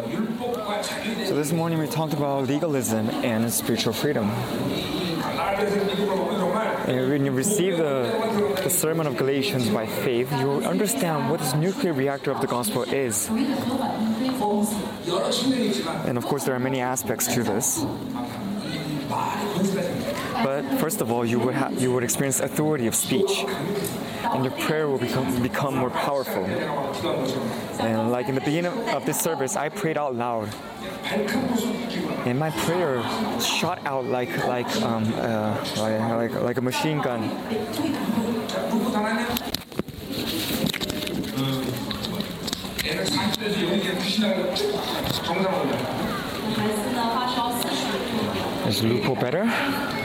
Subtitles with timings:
[0.00, 4.30] So this morning we talked about legalism and spiritual freedom.
[6.88, 11.40] And when you receive the, the sermon of Galatians by faith, you will understand what
[11.40, 13.28] this nuclear reactor of the gospel is.
[16.08, 17.84] And of course, there are many aspects to this.
[20.42, 23.44] But first of all, you would ha- you would experience authority of speech,
[24.32, 26.44] and your prayer will become, become more powerful.
[27.80, 30.48] And like in the beginning of this service, I prayed out loud.
[32.26, 33.02] And my prayer
[33.40, 37.24] shot out like like um, uh, like, like, like a machine gun.
[48.66, 49.99] Is Lupo better?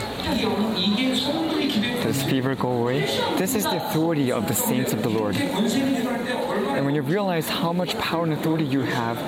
[2.02, 3.00] Does fever go away?
[3.36, 5.36] This is the authority of the saints of the Lord.
[5.36, 9.18] And when you realize how much power and authority you have,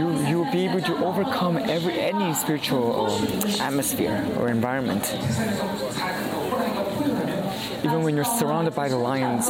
[0.00, 3.24] you, you will be able to overcome every any spiritual um,
[3.60, 5.04] atmosphere or environment.
[7.84, 9.48] Even when you're surrounded by the lions,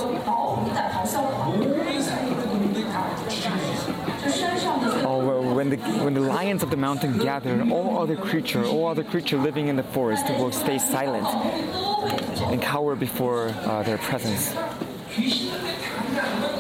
[5.67, 9.37] when the when the lions of the mountain gather, all other creature, all other creature
[9.37, 11.27] living in the forest will stay silent
[12.53, 14.55] and cower before uh, their presence.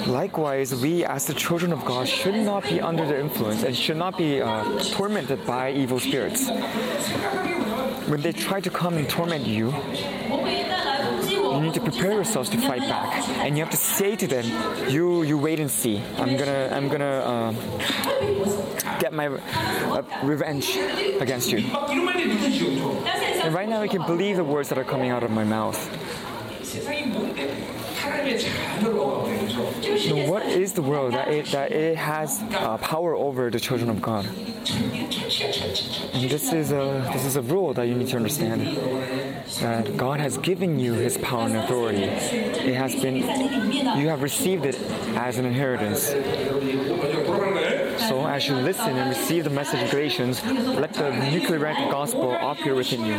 [0.06, 3.96] Likewise, we as the children of God should not be under their influence and should
[3.96, 6.48] not be uh, tormented by evil spirits.
[8.08, 9.72] When they try to come and torment you,
[11.56, 14.44] you need to prepare yourselves to fight back, and you have to say to them,
[14.90, 16.02] "You, you wait and see.
[16.18, 17.52] I'm gonna, I'm gonna uh,
[18.98, 20.76] get my uh, revenge
[21.20, 21.58] against you."
[23.44, 25.78] And right now, I can believe the words that are coming out of my mouth.
[29.56, 33.88] So what is the world that it, that it has uh, power over the children
[33.88, 34.26] of God?
[34.26, 38.76] And this is a this is a rule that you need to understand
[39.60, 42.02] that God has given you His power and authority.
[42.02, 44.78] It has been you have received it
[45.16, 46.10] as an inheritance.
[48.26, 51.58] As you listen and receive the message of Galatians, let the nuclear
[51.90, 53.18] gospel appear within you.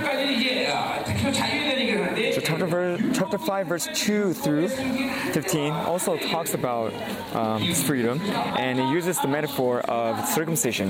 [2.33, 6.93] So chapter, chapter 5, verse 2 through 15 also talks about
[7.33, 10.89] um, freedom, and it uses the metaphor of circumcision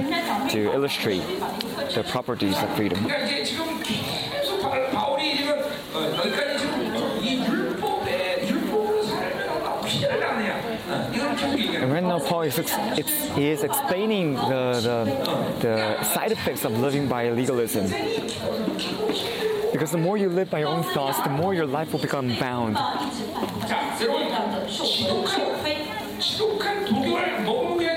[0.50, 1.26] to illustrate
[1.94, 3.06] the properties of freedom.
[11.86, 12.76] Right now, Paul is, ex-
[13.36, 17.86] he is explaining the, the, the side effects of living by legalism.
[19.72, 22.30] Because the more you live by your own thoughts, the more your life will become
[22.40, 22.78] bound.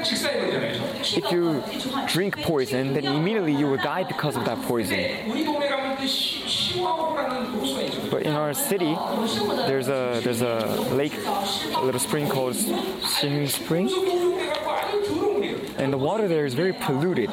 [0.02, 1.62] If you
[2.08, 4.98] drink poison, then immediately you will die because of that poison.
[8.10, 8.96] But in our city,
[9.66, 13.88] there's a there's a lake, a little spring called Xinhu Spring,
[15.78, 17.30] and the water there is very polluted.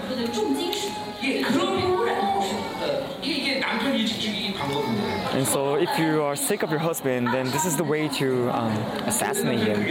[5.38, 8.50] And so, if you are sick of your husband, then this is the way to
[8.50, 8.72] um,
[9.06, 9.84] assassinate him.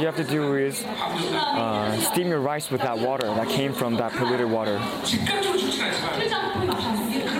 [0.00, 3.96] you have to do is uh, steam your rice with that water that came from
[3.96, 4.76] that polluted water.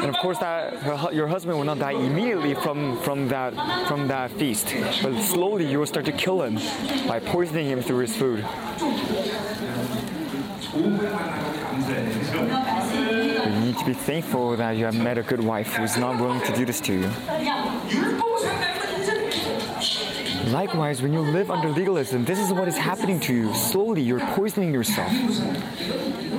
[0.01, 3.55] And of course, that her, your husband will not die immediately from, from that
[3.89, 6.57] from that feast, but slowly you will start to kill him
[7.07, 8.45] by poisoning him through his food.
[13.47, 16.21] You need to be thankful that you have met a good wife who is not
[16.21, 18.30] willing to do this to you.
[20.51, 23.55] Likewise, when you live under legalism, this is what is happening to you.
[23.55, 25.13] Slowly, you're poisoning yourself.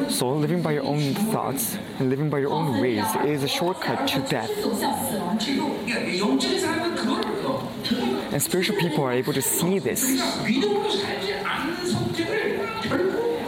[0.10, 4.08] So, living by your own thoughts and living by your own ways is a shortcut
[4.10, 4.52] to death.
[8.34, 10.04] And spiritual people are able to see this.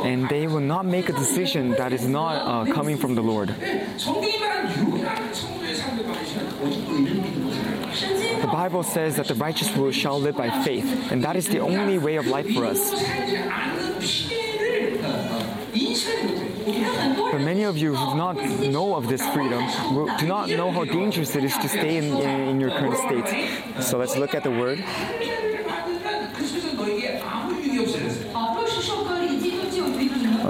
[0.03, 3.53] And they will not make a decision that is not uh, coming from the Lord.
[8.53, 12.17] Bible says that the righteous shall live by faith, and that is the only way
[12.17, 12.91] of life for us.
[17.31, 19.65] But many of you who do not know of this freedom
[20.19, 23.81] do not know how dangerous it is to stay in, in, in your current state.
[23.81, 24.83] So let's look at the word.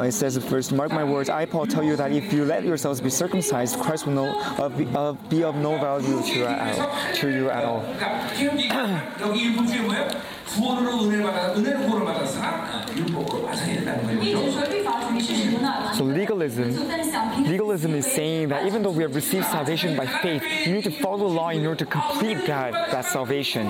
[0.04, 1.30] It says first, mark my words.
[1.30, 4.70] I, Paul, tell you that if you let yourselves be circumcised, Christ will no, uh,
[4.70, 7.14] be, uh, be of no value to you at all.
[7.16, 7.84] To you at all.
[15.94, 16.74] So legalism,
[17.44, 20.92] legalism is saying that even though we have received salvation by faith, you need to
[20.92, 23.68] follow the law in order to complete that, that salvation.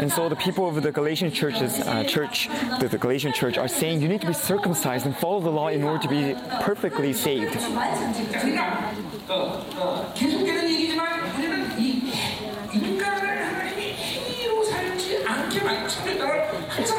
[0.00, 2.48] And so the people of the Galatian churches, uh, church,
[2.80, 5.68] the, the Galatian church, are saying you need to be circumcised and follow the law
[5.68, 7.56] in order to be perfectly saved.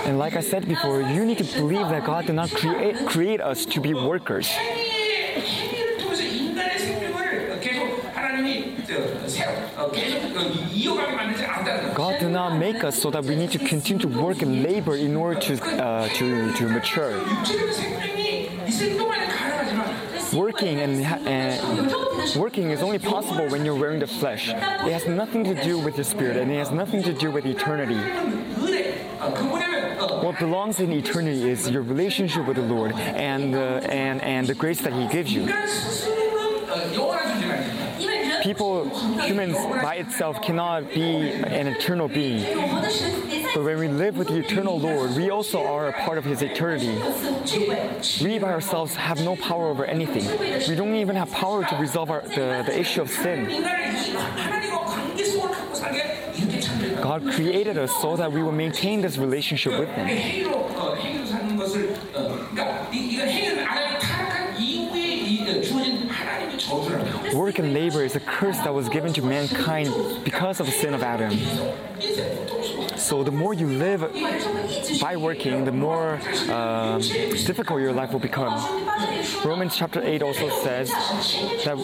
[0.05, 3.41] And like I said before, you need to believe that God did not create, create
[3.41, 4.49] us to be workers.
[11.95, 14.95] God did not make us so that we need to continue to work and labor
[14.95, 17.13] in order to, uh, to, to mature
[20.33, 24.49] working and, and eh, working is only possible when you're wearing the flesh.
[24.49, 27.45] It has nothing to do with the spirit, and it has nothing to do with
[27.45, 27.99] eternity.
[30.23, 34.55] What belongs in eternity is your relationship with the Lord and uh, and and the
[34.55, 35.47] grace that He gives you
[38.47, 38.87] people,
[39.19, 42.43] humans by itself cannot be an eternal being.
[43.53, 46.41] But when we live with the eternal Lord, we also are a part of His
[46.41, 46.95] eternity.
[48.23, 50.25] We by ourselves have no power over anything.
[50.69, 53.47] We don't even have power to resolve our, the, the issue of sin.
[57.01, 60.07] God created us so that we will maintain this relationship with Him.
[67.47, 69.87] work and labor is a curse that was given to mankind
[70.25, 71.31] because of the sin of Adam.
[72.97, 74.01] So the more you live
[74.99, 76.97] by working, the more uh,
[77.49, 78.53] difficult your life will become.
[79.45, 80.89] Romans chapter 8 also says
[81.63, 81.77] that,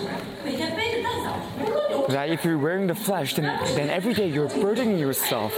[2.10, 3.46] that if you're wearing the flesh, then,
[3.78, 5.54] then every day you're burdening yourself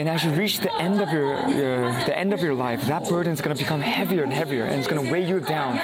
[0.00, 3.34] and as you reach the end of your, the end of your life, that burden
[3.34, 5.76] is going to become heavier and heavier, and it's going to weigh you down.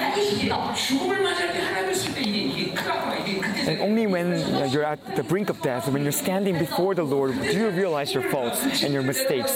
[3.67, 7.39] And only when you're at the brink of death, when you're standing before the Lord,
[7.39, 9.55] do you realize your faults and your mistakes.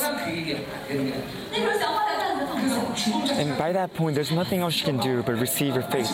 [3.33, 6.11] And by that point, there's nothing else you can do but receive your faith.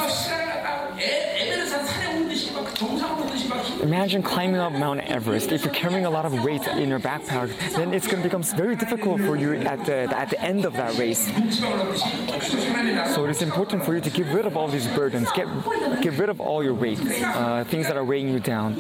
[3.88, 5.54] Imagine climbing up Mount Everest.
[5.54, 8.44] If you're carrying a lot of weight in your backpack, then it's going to become
[8.44, 11.26] very difficult for you at the, at the end of that race.
[13.16, 15.32] So it is important for you to get rid of all these burdens.
[15.32, 15.48] Get
[16.02, 18.76] get rid of all your weight, uh, things that are weighing you down.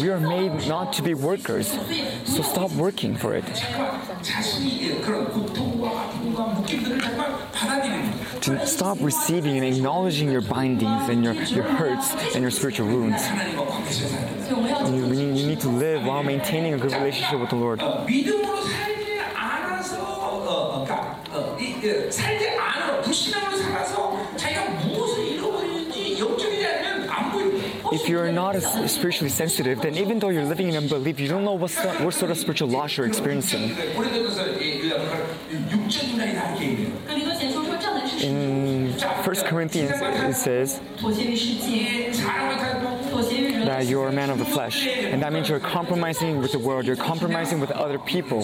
[0.00, 1.68] We are made not to be workers,
[2.24, 3.44] so stop working for it
[8.42, 13.22] to stop receiving and acknowledging your bindings and your, your hurts and your spiritual wounds.
[14.90, 17.80] You, you need to live while maintaining a good relationship with the Lord.
[27.92, 28.54] if you're not
[28.88, 32.30] spiritually sensitive, then even though you're living in unbelief, you don't know what, what sort
[32.30, 33.74] of spiritual loss you're experiencing
[38.26, 40.80] in 1 Corinthians, it says
[43.64, 44.86] that you're a man of the flesh.
[44.86, 48.42] And that means you're compromising with the world, you're compromising with other people.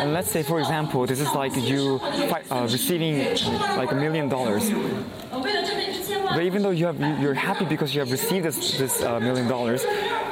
[0.00, 3.18] And let's say, for example, this is like you uh, receiving
[3.76, 4.70] like a million dollars.
[5.30, 9.48] But even though you have, you're happy because you have received this, this uh, million
[9.48, 9.84] dollars,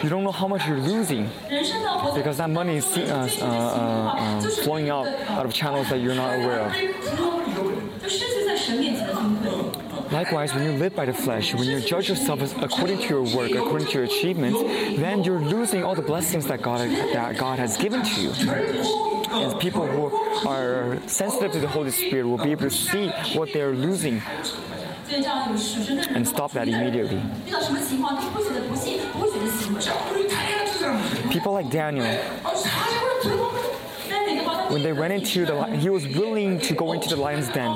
[0.02, 1.30] you don't know how much you're losing
[2.14, 3.00] because that money is uh,
[3.40, 6.73] uh, uh, uh flowing out out of channels that you're not aware of.
[10.12, 13.50] Likewise, when you live by the flesh, when you judge yourself according to your work,
[13.52, 14.61] according to your achievements,
[15.00, 19.60] then you're losing all the blessings that God, that God has given to you and
[19.60, 23.62] people who are sensitive to the Holy Spirit will be able to see what they
[23.62, 24.22] are losing
[25.10, 27.22] and stop that immediately.
[31.30, 32.06] People like Daniel
[34.71, 37.71] when they went into the he was willing to go into the lion's den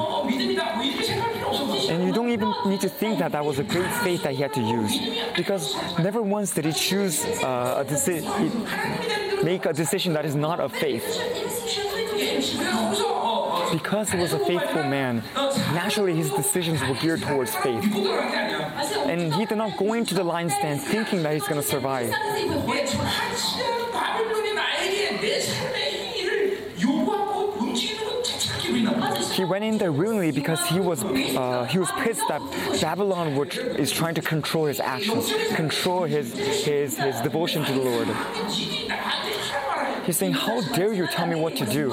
[1.91, 4.43] and you don't even need to think that that was a great faith that he
[4.43, 4.99] had to use
[5.37, 8.25] because never once did he choose uh, a deci-
[9.45, 11.07] make a decision that is not of faith
[13.73, 15.23] because he was a faithful man,
[15.73, 17.85] naturally his decisions were geared towards faith.
[19.07, 22.11] And he did not go into the lion's den thinking that he's going to survive.
[29.39, 32.43] he went in there willingly because he was uh, he was pissed that
[32.81, 37.85] Babylon which is trying to control his actions, control his his his devotion to the
[37.91, 38.09] Lord.
[40.05, 41.87] He's saying, "How dare you tell me what to do?"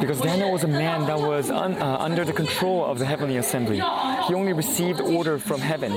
[0.00, 3.38] Because Daniel was a man that was un, uh, under the control of the heavenly
[3.38, 3.78] assembly.
[4.26, 5.92] He only received order from heaven.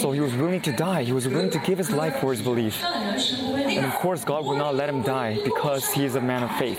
[0.00, 1.02] So he was willing to die.
[1.04, 2.82] He was willing to give his life for his belief.
[2.84, 6.50] And of course, God would not let him die because he is a man of
[6.56, 6.78] faith.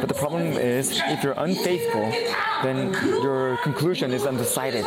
[0.00, 2.10] But the problem is, if you're unfaithful,
[2.62, 2.92] then
[3.22, 4.84] your conclusion is undecided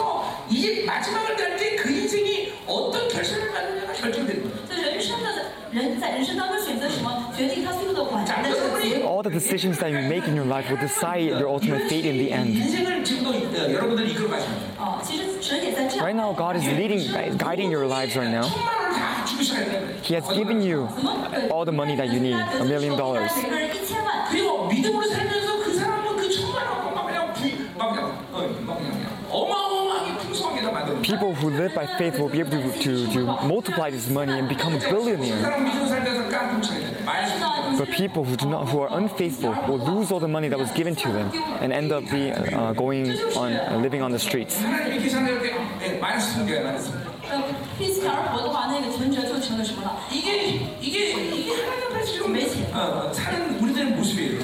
[9.25, 12.17] all the decisions that you make in your life will decide your ultimate fate in
[12.17, 12.57] the end.
[16.01, 18.47] Right now, God is leading, guiding your lives right now.
[20.03, 20.89] He has given you
[21.49, 23.31] all the money that you need, a million dollars
[31.03, 34.47] people who live by faith will be able to, to, to multiply this money and
[34.47, 35.43] become billionaires.
[37.77, 40.71] But people who do not, who are unfaithful, will lose all the money that was
[40.71, 44.57] given to them and end up be uh, going on uh, living on the streets.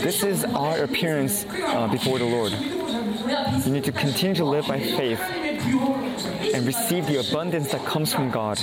[0.02, 2.89] This is our appearance uh, before the Lord.
[3.30, 8.32] You need to continue to live by faith and receive the abundance that comes from
[8.32, 8.58] God.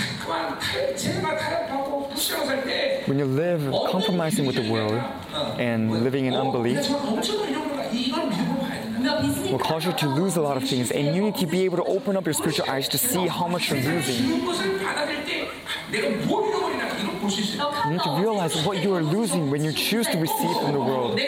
[3.07, 5.01] When you live compromising with the world
[5.61, 6.89] and living in unbelief,
[9.53, 11.77] will cause you to lose a lot of things, and you need to be able
[11.77, 14.25] to open up your spiritual eyes to see how much you're losing.
[14.27, 14.39] You
[17.91, 21.21] need to realize what you are losing when you choose to receive from the world.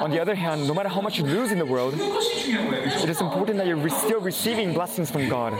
[0.00, 3.20] On the other hand, no matter how much you lose in the world, it is
[3.20, 5.54] important that you're still receiving blessings from God.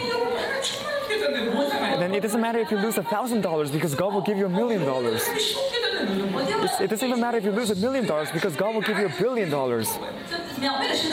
[1.96, 4.36] And then it doesn't matter if you lose a thousand dollars because God will give
[4.36, 5.22] you a million dollars.
[6.78, 9.06] It doesn't even matter if you lose a million dollars because God will give you
[9.06, 9.88] a billion dollars.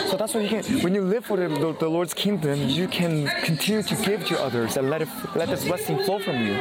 [0.09, 2.87] So that's why you can, when you live for the, the, the, Lord's kingdom, you
[2.87, 6.59] can continue to give to others and let it, let this blessing flow from you.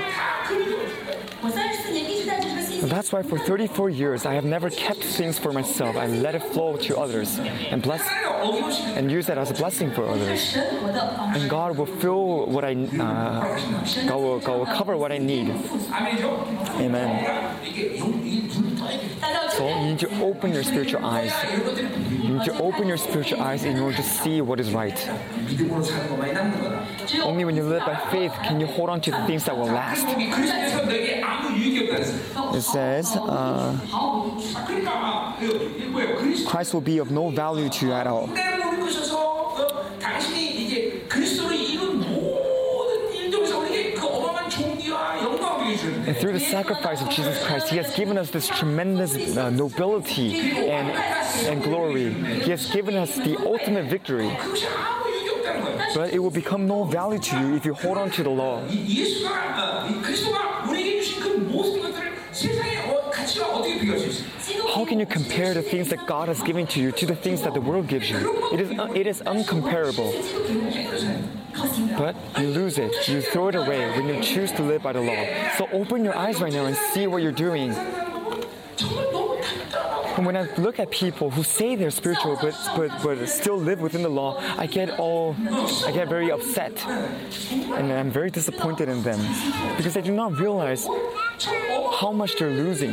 [2.82, 5.96] That's why for 34 years I have never kept things for myself.
[5.96, 8.02] I let it flow to others and bless
[8.96, 10.56] and use that as a blessing for others.
[10.56, 15.50] And God will fill what I uh, God, will, God will cover what I need.
[16.80, 17.58] Amen.
[19.52, 21.32] So you need to open your spiritual eyes.
[22.10, 24.98] You need to open your spiritual eyes in order to see what is right.
[27.22, 30.06] Only when you live by faith can you hold on to things that will last
[32.54, 33.78] it says uh,
[36.46, 38.28] Christ will be of no value to you at all.
[46.06, 50.52] And through the sacrifice of Jesus Christ, He has given us this tremendous uh, nobility
[50.68, 50.90] and,
[51.46, 52.12] and glory.
[52.12, 54.30] He has given us the ultimate victory.
[55.94, 58.62] But it will become no value to you if you hold on to the law.
[64.74, 67.42] How can you compare the things that God has given to you to the things
[67.42, 68.50] that the world gives you?
[68.52, 70.12] It is, it is uncomparable.
[71.98, 75.00] But you lose it, you throw it away when you choose to live by the
[75.00, 75.24] law.
[75.58, 77.74] So open your eyes right now and see what you're doing.
[80.16, 83.80] And when I look at people who say they're spiritual but, but, but still live
[83.80, 85.34] within the law, I get all,
[85.86, 86.86] I get very upset.
[86.86, 89.20] And I'm very disappointed in them
[89.76, 90.86] because they do not realize
[91.98, 92.92] how much they're losing.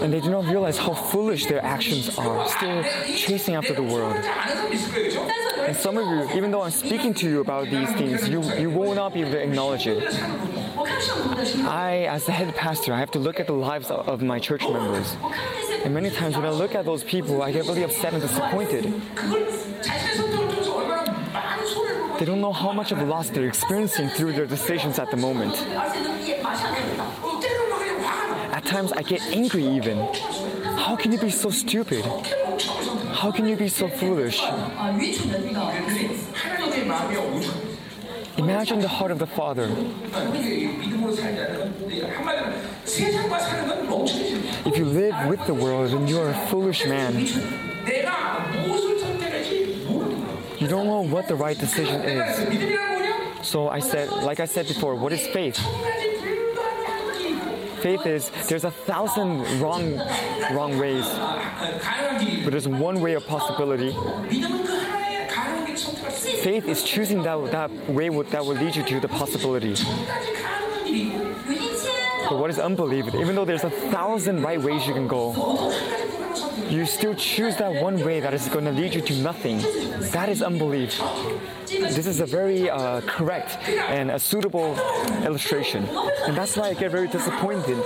[0.00, 2.82] And they do not realize how foolish their actions are, still
[3.16, 4.16] chasing after the world.
[4.16, 8.70] And some of you, even though I'm speaking to you about these things, you, you
[8.70, 10.02] will not be able to acknowledge it.
[11.64, 14.62] I, as the head pastor, I have to look at the lives of my church
[14.62, 15.16] members.
[15.84, 18.84] And many times when I look at those people, I get really upset and disappointed.
[22.18, 25.54] They don't know how much of loss they're experiencing through their decisions at the moment.
[28.64, 29.98] At times, I get angry even.
[30.64, 32.02] How can you be so stupid?
[33.12, 34.40] How can you be so foolish?
[38.38, 39.68] Imagine the heart of the Father.
[44.64, 47.18] If you live with the world, then you are a foolish man.
[50.58, 53.46] You don't know what the right decision is.
[53.46, 55.60] So I said, like I said before, what is faith?
[57.84, 60.00] faith is there's a thousand wrong,
[60.52, 61.06] wrong ways,
[62.42, 63.92] but there's one way of possibility.
[66.40, 69.74] Faith is choosing that, that way that will lead you to the possibility.
[72.26, 73.14] But what is unbelief?
[73.14, 75.34] Even though there's a thousand right ways you can go,
[76.70, 79.58] you still choose that one way that is going to lead you to nothing.
[80.12, 81.00] That is unbelief.
[81.68, 84.76] This is a very uh, correct and a suitable
[85.24, 85.84] illustration.
[86.26, 87.78] And that's why I get very disappointed,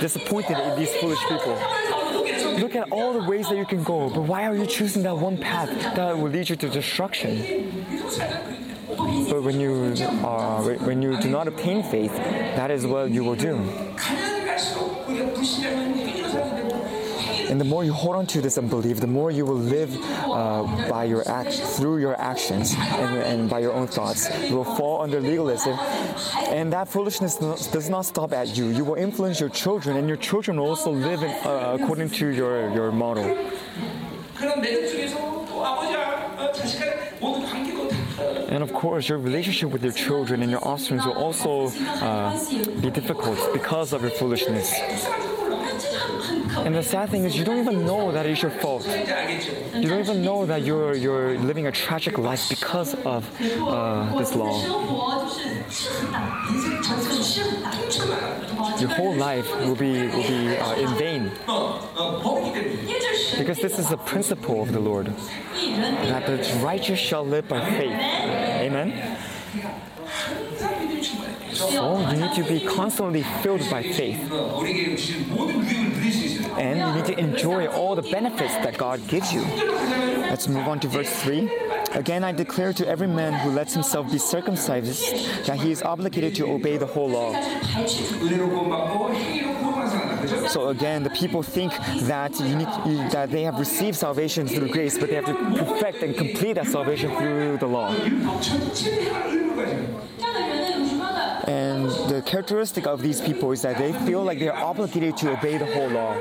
[0.00, 1.58] disappointed in these foolish people.
[2.58, 5.16] Look at all the ways that you can go, but why are you choosing that
[5.16, 7.84] one path that will lead you to destruction?
[9.28, 9.94] But when you,
[10.24, 13.58] uh, when you do not obtain faith, that is what you will do.
[17.48, 20.88] And the more you hold on to this unbelief, the more you will live uh,
[20.88, 24.28] by your act through your actions and, and by your own thoughts.
[24.48, 25.78] You will fall under legalism,
[26.48, 28.68] and that foolishness does not stop at you.
[28.68, 32.28] You will influence your children, and your children will also live in, uh, according to
[32.28, 33.24] your your model.
[38.54, 42.38] And of course, your relationship with your children and your offspring will also uh,
[42.80, 44.72] be difficult because of your foolishness.
[46.64, 48.86] And the sad thing is, you don't even know that it's your fault.
[48.86, 54.34] You don't even know that you're you're living a tragic life because of uh, this
[54.34, 54.56] law.
[58.80, 61.30] Your whole life will be will be uh, in vain
[63.38, 67.98] because this is the principle of the Lord that the righteous shall live by faith.
[68.66, 69.18] Amen.
[71.52, 74.18] So you need to be constantly filled by faith
[76.58, 79.42] and you need to enjoy all the benefits that God gives you.
[79.42, 81.50] Let's move on to verse 3.
[81.92, 86.34] Again, I declare to every man who lets himself be circumcised that he is obligated
[86.36, 87.32] to obey the whole law.
[90.48, 91.72] So again, the people think
[92.06, 92.42] that to,
[93.12, 96.66] that they have received salvation through grace, but they have to perfect and complete that
[96.66, 97.94] salvation through the law.
[101.46, 105.58] And the characteristic of these people is that they feel like they're obligated to obey
[105.58, 106.14] the whole law.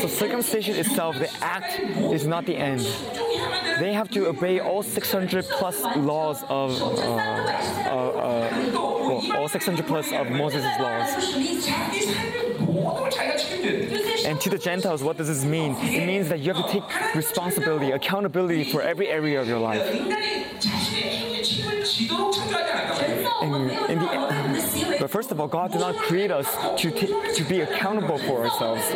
[0.00, 2.80] So circumcision itself, the act, is not the end.
[3.78, 9.86] They have to obey all 600 plus laws of uh, uh, uh, well, all 600
[9.86, 11.34] plus of Moses' laws.
[14.26, 15.74] And to the Gentiles, what does this mean?
[15.76, 19.80] It means that you have to take responsibility, accountability for every area of your life.
[23.42, 26.46] And, the, but first of all, God did not create us
[26.82, 28.86] to, t- to be accountable for ourselves.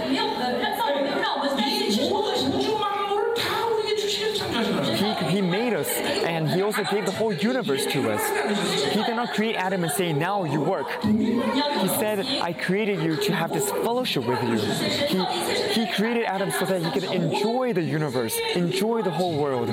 [4.98, 8.92] He, he made us and He also gave the whole universe to us.
[8.92, 11.02] He did not create Adam and say, Now you work.
[11.02, 14.58] He said, I created you to have this fellowship with you.
[14.58, 19.68] He, he created Adam so that he could enjoy the universe, enjoy the whole world.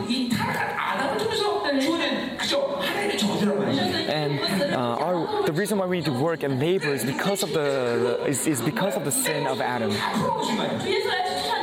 [4.09, 4.39] And
[4.73, 8.23] uh, our, the reason why we need to work and labor is because of the,
[8.27, 9.91] is, is because of the sin of Adam.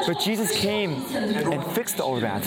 [0.07, 2.42] But Jesus came and fixed all that.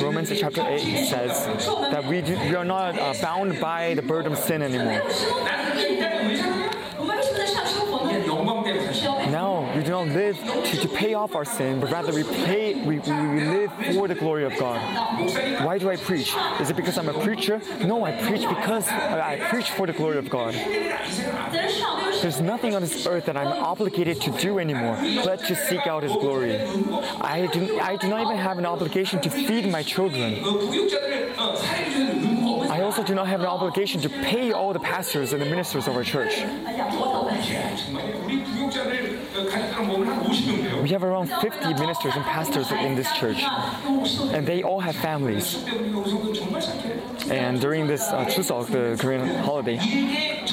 [0.00, 4.32] Romans chapter 8 says that we, do, we are not uh, bound by the burden
[4.32, 5.02] of sin anymore.
[9.84, 13.40] do not live to, to pay off our sin, but rather we, pay, we, we
[13.56, 14.80] live for the glory of God.
[15.64, 16.34] Why do I preach?
[16.60, 17.60] Is it because I'm a preacher?
[17.80, 20.54] No, I preach because I preach for the glory of God.
[22.22, 26.02] There's nothing on this earth that I'm obligated to do anymore but to seek out
[26.02, 26.58] His glory.
[27.20, 30.42] I do, I do not even have an obligation to feed my children.
[32.70, 35.86] I also do not have an obligation to pay all the pastors and the ministers
[35.88, 36.38] of our church.
[40.82, 45.64] We have around 50 ministers and pastors in this church, and they all have families.
[47.30, 49.78] And during this uh, Chuseok, the Korean holiday,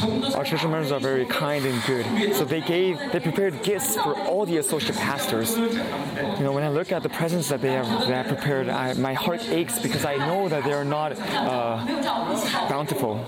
[0.02, 2.36] our church members are very kind and good.
[2.36, 5.58] So they gave, they prepared gifts for all the associate pastors.
[5.58, 9.14] You know, when I look at the presents that they have, that prepared, I, my
[9.14, 13.26] heart aches because I know that they are not uh, bountiful.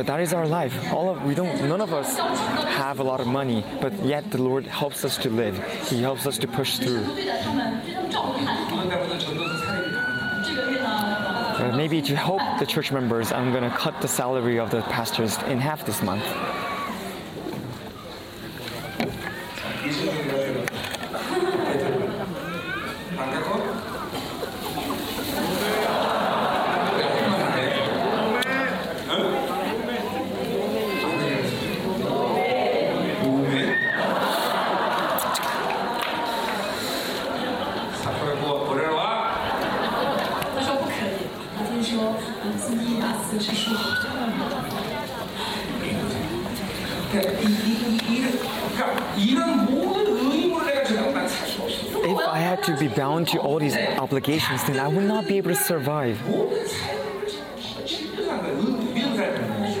[0.00, 0.94] But that is our life.
[0.94, 4.40] All of we don't none of us have a lot of money, but yet the
[4.40, 5.62] Lord helps us to live.
[5.90, 7.04] He helps us to push through.
[11.60, 14.80] Uh, maybe to help the church members, I'm going to cut the salary of the
[14.80, 16.24] pastors in half this month.
[52.94, 56.20] bound to all these obligations, then I will not be able to survive.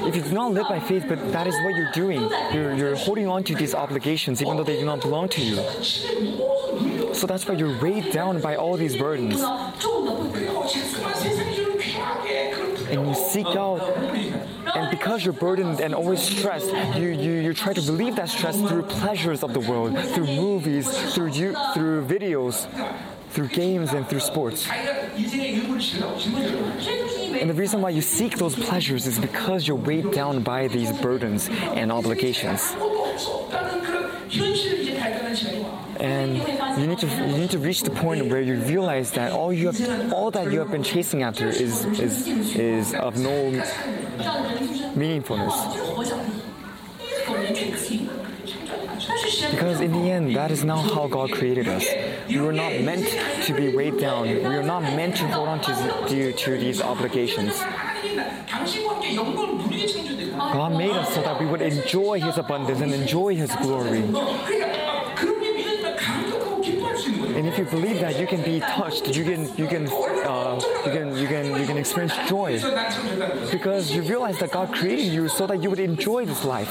[0.02, 2.20] If you do not live by faith, but that is what you're doing,
[2.52, 5.56] you're, you're holding on to these obligations even though they do not belong to you.
[7.14, 9.40] So that's why you're weighed down by all these burdens.
[12.90, 13.80] And you seek out
[14.74, 18.56] and because you're burdened and always stressed, you, you, you try to relieve that stress
[18.56, 22.66] through pleasures of the world, through movies, through, you, through videos
[23.30, 24.68] through games and through sports.
[24.68, 25.10] And
[27.48, 31.48] the reason why you seek those pleasures is because you're weighed down by these burdens
[31.48, 32.74] and obligations
[36.00, 36.36] and
[36.80, 39.70] you need to you need to reach the point where you realize that all you
[39.70, 43.52] have, all that you have been chasing after is is is of no
[44.96, 45.56] meaningfulness.
[49.50, 51.86] Because in the end, that is not how God created us.
[52.28, 53.06] We were not meant
[53.44, 54.28] to be weighed down.
[54.28, 57.58] We were not meant to hold on to, to, to these obligations.
[60.36, 64.02] God made us so that we would enjoy His abundance and enjoy His glory
[67.40, 69.16] and if you believe that, you can be touched.
[69.16, 72.60] You can you can uh, you can you can you can experience joy
[73.50, 76.70] because you realize that God created you so that you would enjoy this life,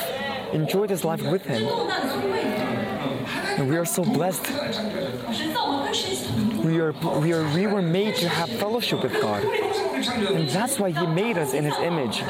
[0.53, 1.65] enjoy this life with Him.
[3.57, 4.45] And we are so blessed.
[6.63, 10.91] We are we are we were made to have fellowship with God, and that's why
[10.91, 12.21] He made us in His image.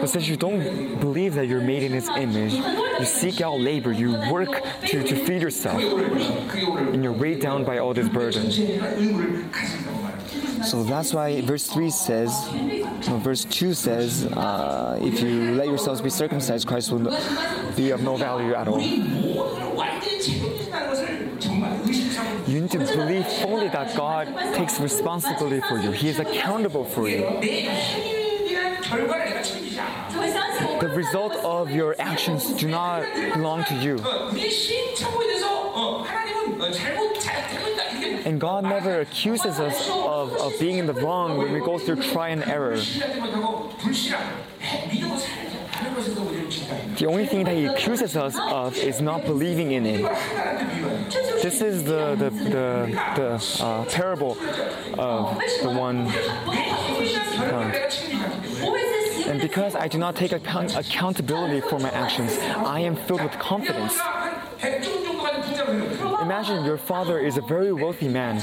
[0.00, 3.92] But since you don't believe that you're made in His image, you seek out labor,
[3.92, 8.50] you work to, to feed yourself, and you're weighed down by all this burden.
[10.64, 12.48] So that's why verse 3 says,
[13.22, 17.16] verse 2 says, uh, if you let yourselves be circumcised, Christ will
[17.76, 18.80] be of no value at all.
[22.48, 27.08] You need to believe fully that God takes responsibility for you, He is accountable for
[27.08, 27.24] you
[30.88, 33.02] the result of your actions do not
[33.34, 33.98] belong to you.
[38.24, 42.02] And God never accuses us of, of being in the wrong when we go through
[42.02, 42.76] trial and error.
[46.96, 50.02] The only thing that he accuses us of is not believing in him.
[51.42, 54.36] This is the, the, the, the uh, parable
[54.98, 56.08] of the one.
[57.38, 57.70] Uh,
[59.28, 62.38] and because I do not take account- accountability for my actions,
[62.76, 63.94] I am filled with confidence.
[66.22, 68.36] Imagine your father is a very wealthy man.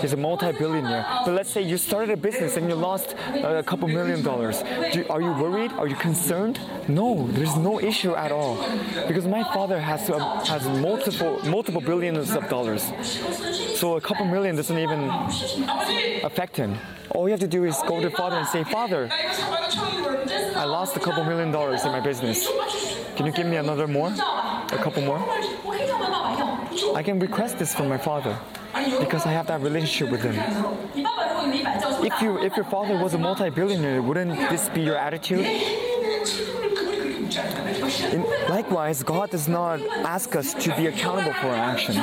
[0.00, 1.04] He's a multi-billionaire.
[1.24, 4.62] But let's say you started a business and you lost uh, a couple million dollars.
[4.92, 5.72] Do, are you worried?
[5.72, 6.60] Are you concerned?
[6.88, 8.56] No, there's no issue at all.
[9.06, 12.82] Because my father has uh, has multiple multiple billions of dollars.
[13.78, 15.10] So a couple million doesn't even
[16.22, 16.76] affect him.
[17.10, 21.00] All you have to do is go to father and say, Father, I lost a
[21.00, 22.48] couple million dollars in my business.
[23.16, 24.10] Can you give me another more?
[24.10, 25.18] A couple more?
[26.94, 28.38] I can request this from my father
[29.00, 30.36] because I have that relationship with him.
[32.04, 35.46] If you if your father was a multi-billionaire, wouldn't this be your attitude?
[38.12, 41.96] In, likewise, God does not ask us to be accountable for our actions.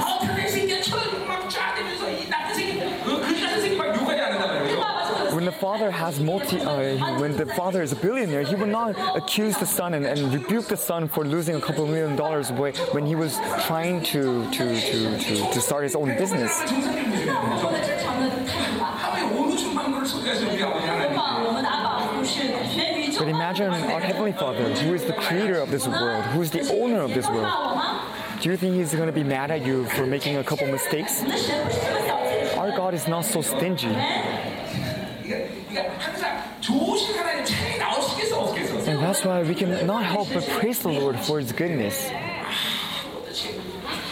[5.60, 9.66] father has multi, uh, when the father is a billionaire, he would not accuse the
[9.66, 13.16] son and, and rebuke the son for losing a couple million dollars away when he
[13.16, 16.62] was trying to to, to, to, to start his own business.
[23.18, 26.72] But imagine our Heavenly Father, who is the creator of this world, who is the
[26.74, 27.52] owner of this world.
[28.42, 31.24] Do you think He's going to be mad at you for making a couple mistakes?
[32.58, 33.88] Our God is not so stingy.
[38.88, 42.10] And that's why we can not help but praise the Lord for His goodness.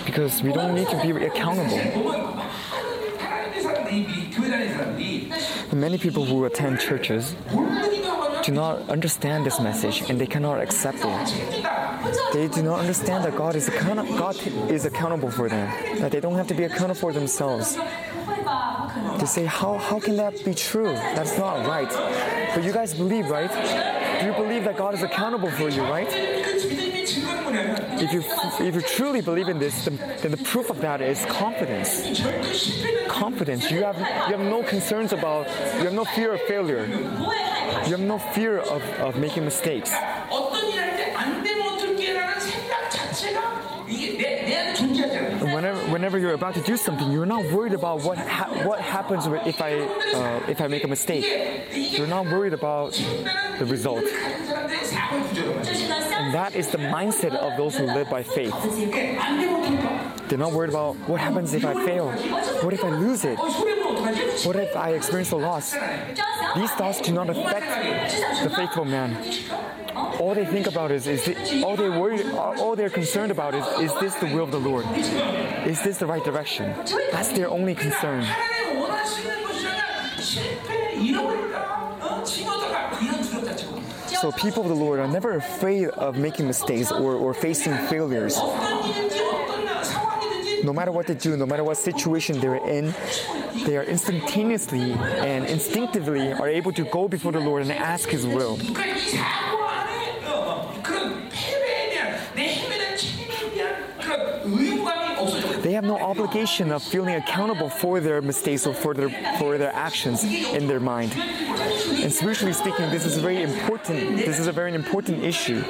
[0.06, 1.78] Because we don't need to be accountable.
[5.74, 7.36] Many people who attend churches
[8.44, 11.28] do not understand this message and they cannot accept it.
[12.34, 14.36] They do not understand that God is, account- God
[14.70, 15.68] is accountable for them,
[16.00, 17.78] that they don't have to be accountable for themselves.
[19.20, 20.94] They say, how, how can that be true?
[21.18, 21.90] That's not right.
[22.54, 23.52] But you guys believe, right?
[24.24, 26.10] You believe that God is accountable for you, right?
[28.04, 28.24] if you
[28.66, 32.04] if you truly believe in this, then, then the proof of that is confidence.
[33.08, 33.72] Confidence.
[33.72, 35.48] You have you have no concerns about.
[35.78, 36.86] You have no fear of failure.
[36.86, 39.92] You have no fear of, of making mistakes.
[45.54, 49.26] Whenever, whenever you're about to do something, you're not worried about what ha what happens
[49.46, 51.26] if I uh, if I make a mistake.
[51.74, 52.94] You're not worried about
[53.60, 54.04] the result
[56.34, 58.54] that is the mindset of those who live by faith.
[60.28, 62.12] They're not worried about what happens if I fail?
[62.64, 63.38] What if I lose it?
[64.46, 65.74] What if I experience a loss?
[66.56, 69.16] These thoughts do not affect the faithful man.
[70.20, 74.00] All they think about is, is all they worry, all they're concerned about is, is
[74.00, 74.86] this the will of the Lord?
[75.66, 76.74] Is this the right direction?
[77.12, 78.26] That's their only concern.
[84.24, 88.38] So, people of the Lord are never afraid of making mistakes or, or facing failures.
[90.64, 92.96] No matter what they do, no matter what situation they're in,
[93.66, 98.26] they are instantaneously and instinctively are able to go before the Lord and ask His
[98.26, 98.58] will.
[106.14, 110.80] obligation of feeling accountable for their mistakes or for their for their actions in their
[110.80, 111.12] mind.
[112.04, 114.18] And spiritually speaking, this is very important.
[114.18, 115.64] This is a very important issue.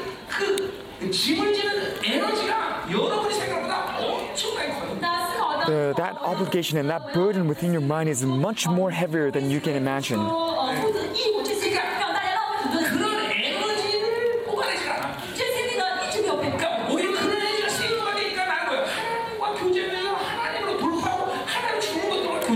[5.65, 9.61] The, that obligation and that burden within your mind is much more heavier than you
[9.61, 10.19] can imagine.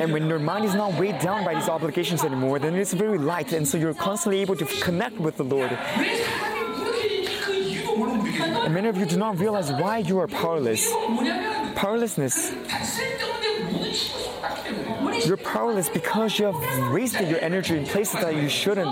[0.02, 3.18] And when your mind is not weighed down by these obligations anymore, then it's very
[3.18, 5.72] light, and so you're constantly able to connect with the Lord.
[8.68, 10.92] And many of you do not realize why you are powerless.
[11.76, 12.54] Powerlessness.
[15.26, 18.88] You're powerless because you have wasted your energy in places that you shouldn't.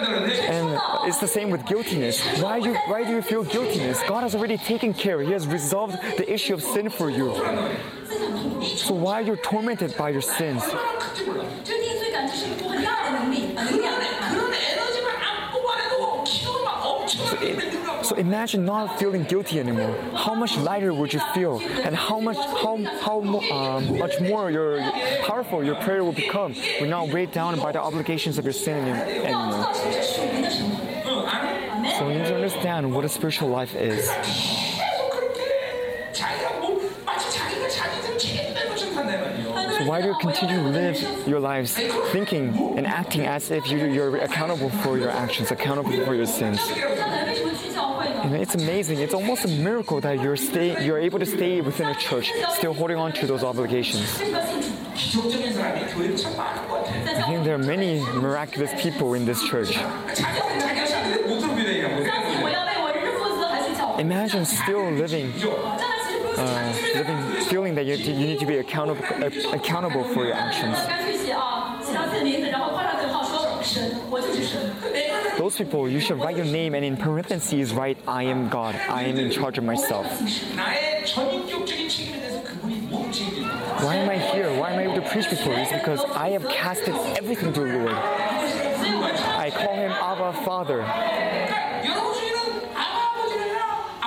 [0.50, 2.20] And it's the same with guiltiness.
[2.40, 4.02] Why you why do you feel guiltiness?
[4.08, 5.20] God has already taken care.
[5.22, 7.34] He has resolved the issue of sin for you.
[8.76, 10.62] So why you're tormented by your sins?
[17.30, 17.62] 这个
[18.10, 19.96] So imagine not feeling guilty anymore.
[20.16, 23.20] How much lighter would you feel, and how much how how
[23.52, 24.82] um, much more your
[25.22, 28.84] powerful your prayer will become when not weighed down by the obligations of your sin
[28.84, 29.72] anymore.
[31.96, 34.04] So we need to understand what a spiritual life is.
[39.78, 41.74] So why do you continue to live your lives
[42.10, 46.60] thinking and acting as if you, you're accountable for your actions, accountable for your sins?
[48.24, 48.98] You know, it's amazing.
[48.98, 52.74] It's almost a miracle that you're stay, you're able to stay within a church, still
[52.74, 54.20] holding on to those obligations.
[54.20, 54.44] I
[57.26, 59.76] think there are many miraculous people in this church.
[63.98, 65.32] Imagine still living
[66.40, 70.76] uh, living, feeling that you, you, need to be accountable, uh, accountable for your actions
[75.40, 78.74] those people, you should write your name and in parentheses write, I am God.
[78.74, 80.04] I am in charge of myself.
[83.82, 84.54] Why am I here?
[84.60, 85.54] Why am I able to preach before?
[85.54, 87.94] It's because I have casted everything to the Lord.
[87.94, 90.82] I call him Abba Father.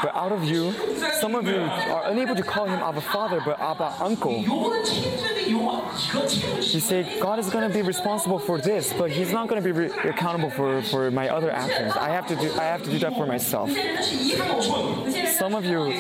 [0.03, 0.71] But out of you,
[1.19, 4.43] some of you are unable to call him Abba Father, but Abba Uncle.
[5.53, 9.65] You say, God is going to be responsible for this, but He's not going to
[9.65, 11.93] be re- accountable for, for my other actions.
[11.95, 13.69] I have, to do, I have to do that for myself.
[15.33, 15.93] Some of you,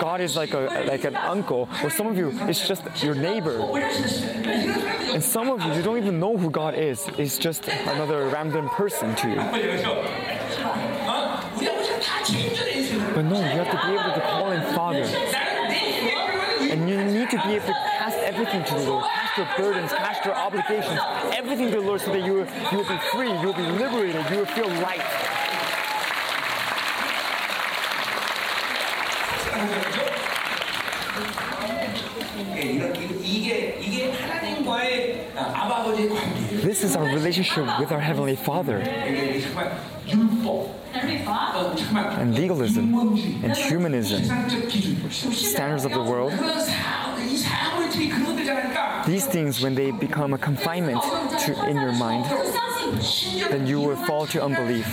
[0.00, 3.58] God is like, a, like an uncle, or some of you, it's just your neighbor.
[5.12, 8.68] And some of you, you don't even know who God is, it's just another random
[8.70, 9.36] person to you.
[13.14, 15.04] But no, you have to be able to call him Father.
[16.70, 17.93] And you need to be able to
[18.34, 19.04] everything to the Lord.
[19.04, 20.98] Cast your burdens, cast your obligations,
[21.32, 22.38] everything to the Lord so that you,
[22.72, 25.02] you will be free, you will be liberated, you will feel light.
[36.50, 38.78] This is our relationship with our Heavenly Father.
[42.16, 42.94] And legalism
[43.44, 44.24] and humanism,
[45.10, 46.32] standards of the world,
[49.06, 51.02] these things, when they become a confinement
[51.44, 52.24] to, in your mind,
[53.50, 54.86] then you will fall to unbelief.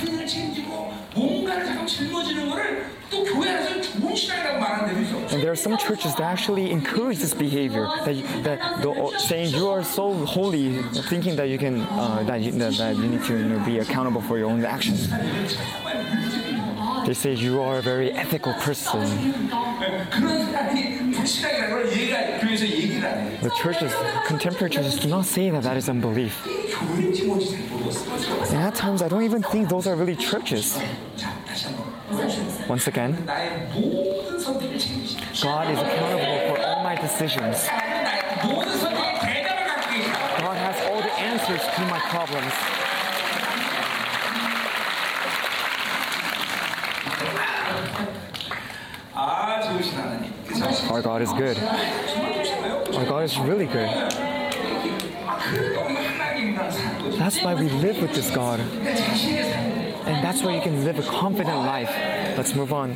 [5.31, 9.67] And there are some churches that actually encourage this behavior, that, that the, saying you
[9.69, 13.37] are so holy, thinking that you can uh, that, you, that, that, you need to
[13.37, 15.09] you know, be accountable for your own actions.
[17.05, 19.01] They say you are a very ethical person.
[23.41, 23.93] The churches,
[24.27, 26.45] contemporary churches, do not say that that is unbelief.
[28.49, 30.77] And at times, I don't even think those are really churches.
[32.67, 33.15] Once again,
[35.41, 37.67] God is accountable for all my decisions.
[40.41, 42.90] God has all the answers to my problems.
[49.71, 51.57] Our God is good.
[51.57, 53.89] Our God is really good.
[57.17, 58.59] That's why we live with this God.
[58.59, 61.89] And that's why you can live a confident life.
[62.37, 62.95] Let's move on.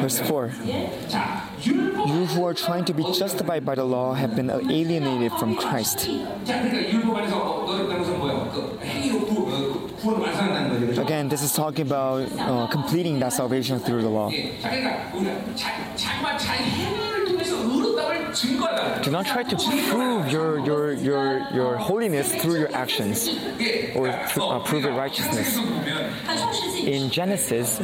[0.00, 0.52] Verse 4
[1.60, 6.08] You who are trying to be justified by the law have been alienated from Christ.
[10.04, 14.30] Again, this is talking about uh, completing that salvation through the law.
[19.02, 23.28] Do not try to prove your, your, your, your holiness through your actions
[23.94, 25.56] or through, uh, prove your righteousness.
[26.82, 27.78] In Genesis,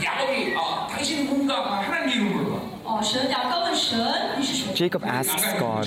[4.75, 5.87] Jacob asks God,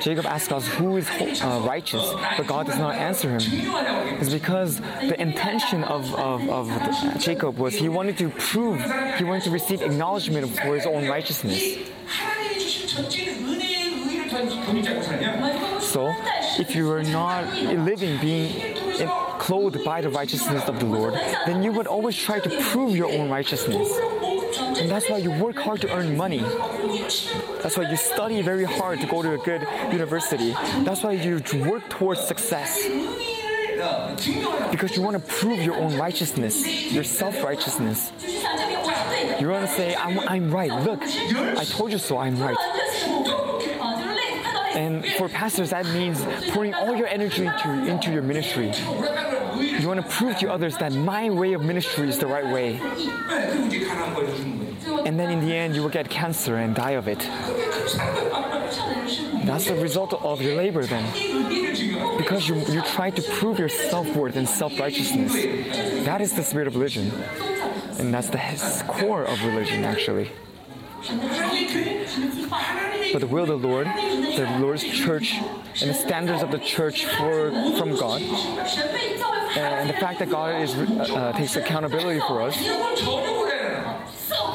[0.00, 1.08] Jacob asks us, Who is
[1.42, 2.02] uh, righteous?
[2.36, 3.40] But God does not answer him.
[4.20, 8.80] It's because the intention of, of, of Jacob was he wanted to prove,
[9.16, 11.60] he wanted to receive acknowledgement for his own righteousness.
[15.80, 16.14] So,
[16.58, 18.76] if you are not living, being
[19.38, 21.14] clothed by the righteousness of the Lord,
[21.46, 23.88] then you would always try to prove your own righteousness.
[24.80, 26.38] And that's why you work hard to earn money.
[26.38, 29.62] That's why you study very hard to go to a good
[29.92, 30.52] university.
[30.84, 32.82] That's why you work towards success.
[34.70, 38.10] Because you want to prove your own righteousness, your self righteousness.
[39.38, 40.72] You want to say, I'm, I'm right.
[40.84, 42.56] Look, I told you so, I'm right.
[44.74, 48.72] And for pastors, that means pouring all your energy into, into your ministry
[49.60, 52.80] you want to prove to others that my way of ministry is the right way.
[55.06, 57.18] And then in the end, you will get cancer and die of it.
[59.44, 61.04] That's the result of your labor then.
[62.16, 65.32] Because you, you try to prove your self worth and self righteousness.
[66.04, 67.10] That is the spirit of religion.
[67.98, 70.30] And that's the core of religion, actually.
[73.12, 75.34] But the will of the Lord, the Lord's church,
[75.80, 78.20] and the standards of the church for, from God
[79.56, 82.56] and the fact that God is, uh, uh, takes accountability for us,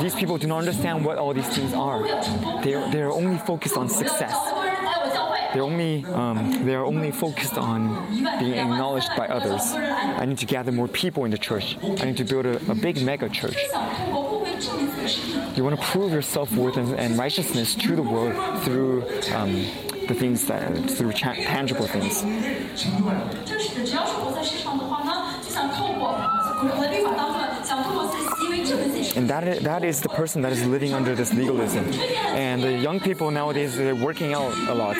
[0.01, 2.03] these people do not understand what all these things are.
[2.63, 4.35] They are, they are only focused on success.
[5.53, 9.61] They're only um, they are only focused on being acknowledged by others.
[9.71, 11.77] I need to gather more people in the church.
[11.81, 13.55] I need to build a, a big mega church.
[15.55, 19.65] You want to prove your self worth and, and righteousness to the world through um,
[20.07, 22.23] the things that through tangible things.
[29.15, 31.85] And that is, that is the person that is living under this legalism.
[31.93, 34.97] And the young people nowadays they're working out a lot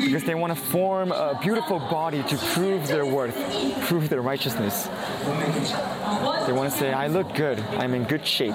[0.00, 3.36] because they want to form a beautiful body to prove their worth,
[3.86, 4.88] prove their righteousness.
[6.46, 7.60] They want to say, "I look good.
[7.78, 8.54] I'm in good shape."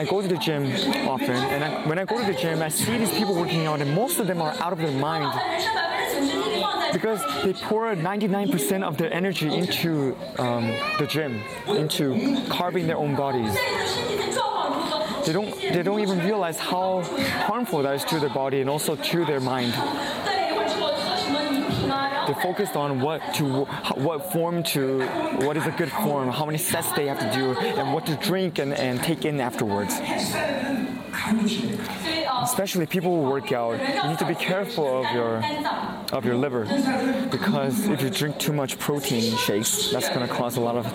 [0.00, 0.64] I go to the gym
[1.06, 3.82] often, and I, when I go to the gym, I see these people working out,
[3.82, 5.30] and most of them are out of their mind
[6.90, 13.14] because they pour 99% of their energy into um, the gym, into carving their own
[13.14, 13.52] bodies.
[15.26, 17.02] They don't, they don't even realize how
[17.44, 19.74] harmful that is to their body and also to their mind.
[22.30, 23.64] They're focused on what to,
[23.96, 25.00] what form to,
[25.44, 28.14] what is a good form, how many sets they have to do, and what to
[28.14, 30.00] drink and, and take in afterwards.
[32.40, 35.42] Especially people who work out, you need to be careful of your
[36.12, 36.66] of your liver
[37.32, 40.86] because if you drink too much protein shakes, that's going to cause a lot of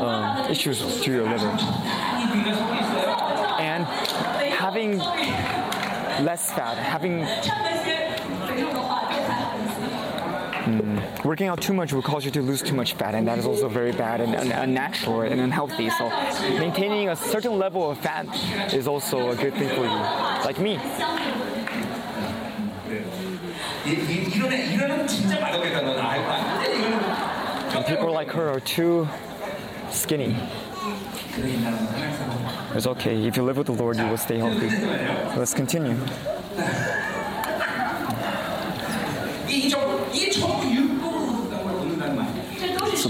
[0.00, 1.50] um, issues to your liver.
[3.58, 3.84] And
[4.54, 4.98] having
[6.24, 7.26] less fat, having
[11.24, 13.46] working out too much will cause you to lose too much fat, and that is
[13.46, 15.90] also very bad and, unnatural and unhealthy.
[15.90, 16.08] So
[16.58, 18.26] maintaining a certain level of fat
[18.72, 19.98] is also a good thing for you,
[20.44, 20.78] like me.
[27.74, 29.08] And people like her are too
[29.90, 30.36] skinny.
[32.74, 33.26] It's okay.
[33.26, 34.68] If you live with the Lord, you will stay healthy.
[35.38, 35.96] Let's continue.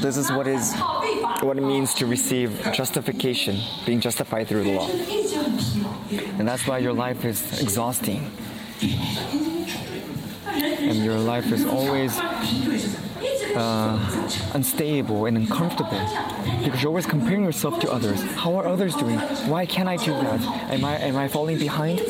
[0.01, 0.75] This is what is
[1.41, 4.89] what it means to receive justification, being justified through the law.
[6.39, 8.31] And that's why your life is exhausting.
[10.53, 12.19] And your life is always
[13.57, 16.01] uh, unstable and uncomfortable
[16.65, 18.23] because you're always comparing yourself to others.
[18.35, 19.19] How are others doing?
[19.49, 20.41] Why can't I do that?
[20.71, 22.01] Am I am I falling behind?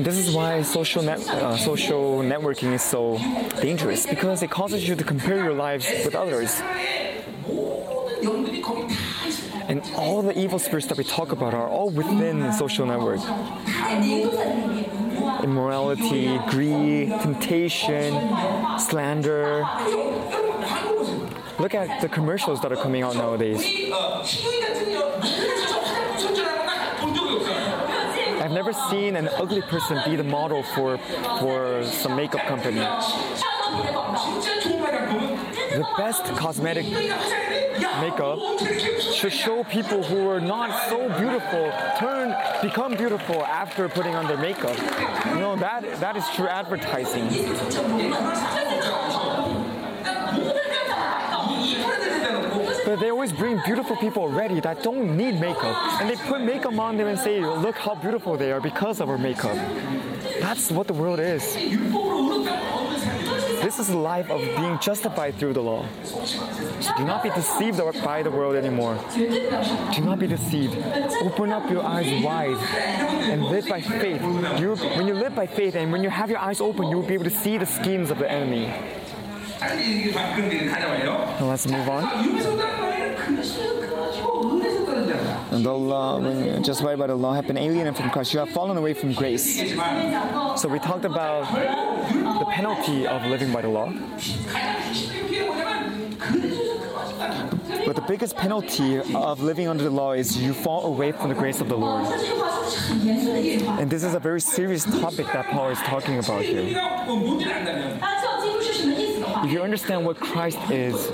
[0.00, 3.18] And this is why social net, uh, social networking is so
[3.60, 6.58] dangerous because it causes you to compare your lives with others.
[9.68, 13.20] And all the evil spirits that we talk about are all within social network.
[15.44, 18.16] Immorality, greed, temptation,
[18.78, 19.68] slander.
[21.58, 23.60] Look at the commercials that are coming out nowadays.
[28.50, 30.98] I've never seen an ugly person be the model for
[31.38, 32.80] for some makeup company.
[35.70, 38.40] The best cosmetic makeup
[39.14, 44.38] should show people who are not so beautiful turn become beautiful after putting on their
[44.38, 44.76] makeup.
[45.26, 47.28] You know that that is true advertising.
[52.90, 56.00] But they always bring beautiful people already that don't need makeup.
[56.00, 59.08] And they put makeup on them and say, look how beautiful they are because of
[59.08, 59.54] our makeup.
[60.40, 61.54] That's what the world is.
[63.62, 65.86] This is the life of being justified through the law.
[66.96, 68.98] Do not be deceived by the world anymore.
[69.14, 70.76] Do not be deceived.
[71.22, 72.56] Open up your eyes wide
[73.30, 74.20] and live by faith.
[74.58, 77.06] You, when you live by faith and when you have your eyes open, you will
[77.06, 78.74] be able to see the schemes of the enemy.
[81.38, 82.02] Now let's move on.
[85.50, 86.18] The law.
[86.18, 88.32] when, just right the law, have been alienated from Christ.
[88.32, 89.58] You have fallen away from grace.
[90.56, 91.52] So we talked about
[92.12, 93.92] the penalty of living by the law.
[97.84, 101.34] But the biggest penalty of living under the law is you fall away from the
[101.34, 102.06] grace of the Lord.
[103.80, 106.62] And this is a very serious topic that Paul is talking about here.
[109.42, 111.10] If you understand what Christ is,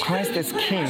[0.00, 0.88] Christ is King.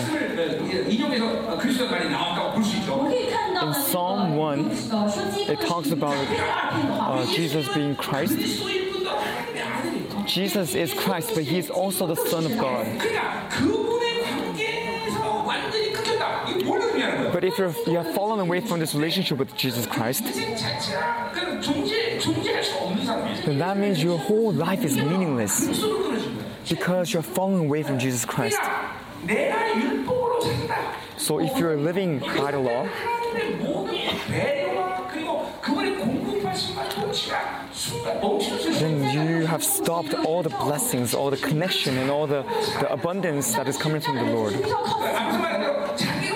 [3.60, 8.38] In Psalm 1, it talks about uh, Jesus being Christ.
[10.26, 12.86] Jesus is Christ, but he is also the Son of God.
[17.32, 20.22] But if you you have fallen away from this relationship with Jesus Christ,
[23.44, 25.68] then that means your whole life is meaningless
[26.68, 28.60] because you're falling away from Jesus Christ.
[31.16, 32.88] So if you're living by the law,
[38.78, 42.42] then you have stopped all the blessings, all the connection, and all the,
[42.80, 44.54] the abundance that is coming from the Lord.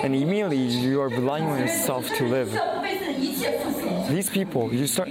[0.03, 2.51] And immediately you are relying on yourself to live.
[4.09, 5.09] These people, you start.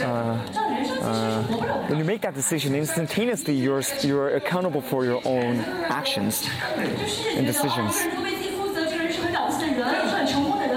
[0.00, 0.69] Uh,
[1.00, 1.42] uh,
[1.88, 5.56] when you make that decision instantaneously you're, you're accountable for your own
[5.88, 7.96] actions and decisions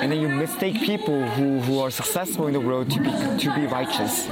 [0.02, 3.54] and then you mistake people who, who are successful in the world to be, to
[3.56, 4.28] be righteous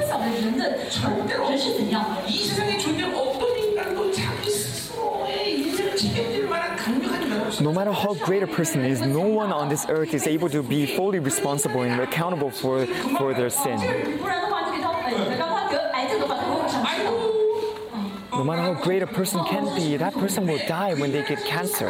[7.61, 10.63] no matter how great a person is, no one on this earth is able to
[10.63, 12.85] be fully responsible and accountable for,
[13.17, 13.77] for their sin.
[18.41, 21.45] No matter how great a person can be, that person will die when they get
[21.45, 21.89] cancer.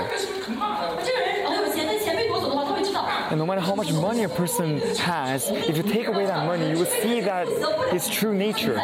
[3.29, 6.69] And no matter how much money a person has, if you take away that money,
[6.69, 7.47] you will see that
[7.93, 8.77] his true nature.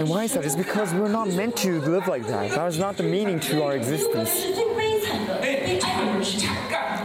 [0.00, 0.44] And why is that?
[0.44, 2.50] It's because we're not meant to live like that.
[2.50, 4.34] That is not the meaning to our existence.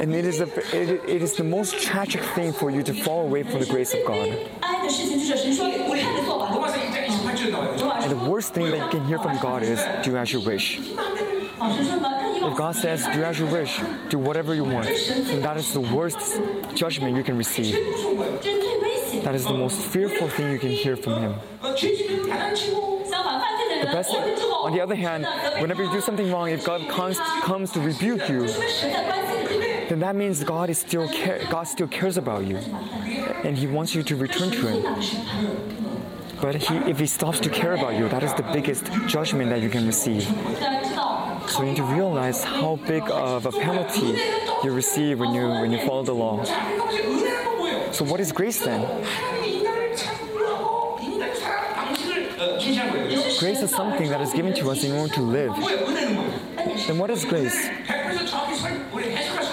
[0.02, 3.22] And it is, a, it, it is the most tragic thing for you to fall
[3.22, 4.36] away from the grace of God.
[8.06, 10.80] And the worst thing that you can hear from God is, Do as you wish?
[10.80, 13.82] If God says, Do as you wish?
[14.10, 14.88] Do whatever you want.
[14.88, 16.40] And that is the worst
[16.76, 17.74] judgment you can receive.
[19.24, 21.36] That is the most fearful thing you can hear from Him.
[23.82, 25.26] The best, on the other hand,
[25.60, 28.46] whenever you do something wrong, if God comes, comes to rebuke you,
[29.90, 33.96] then that means God is still care, God still cares about you, and He wants
[33.96, 35.85] you to return to Him.
[36.42, 39.62] But he, if he stops to care about you, that is the biggest judgment that
[39.62, 40.24] you can receive.
[41.48, 44.20] So you need to realize how big of a penalty
[44.64, 46.44] you receive when you when you follow the law.
[47.92, 48.82] So what is grace then?
[53.40, 55.54] Grace is something that is given to us in order to live.
[56.88, 57.70] Then what is grace?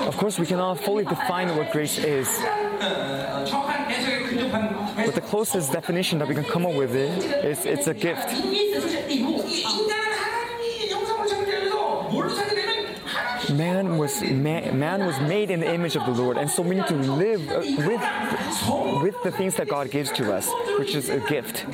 [0.00, 2.28] Of course, we cannot fully define what grace is
[4.96, 8.28] but the closest definition that we can come up with it is it's a gift.
[13.52, 16.76] man was man, man was made in the image of the Lord, and so we
[16.76, 18.02] need to live with
[19.02, 21.66] with the things that God gives to us, which is a gift.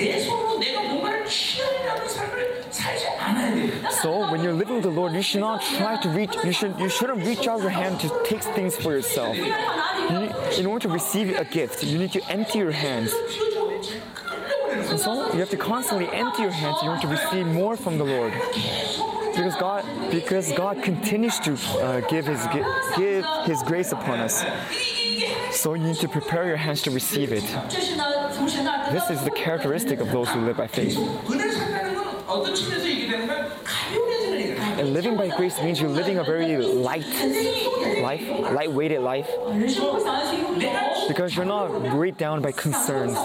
[4.03, 6.35] So when you're living with the Lord, you should not try to reach.
[6.45, 9.37] You should you shouldn't reach out your hand to take things for yourself.
[9.37, 13.13] You need, in order to receive a gift, you need to empty your hands.
[14.91, 17.99] And so you have to constantly empty your hands in order to receive more from
[17.99, 18.33] the Lord
[19.39, 22.45] because God because God continues to uh, give his
[22.97, 24.45] give his grace upon us.
[25.53, 27.45] So you need to prepare your hands to receive it.
[28.91, 30.99] This is the characteristic of those who live by faith.
[34.79, 37.07] And living by grace means you're living a very light
[38.03, 39.29] life, light-weighted life,
[41.09, 43.17] because you're not weighed down by concerns,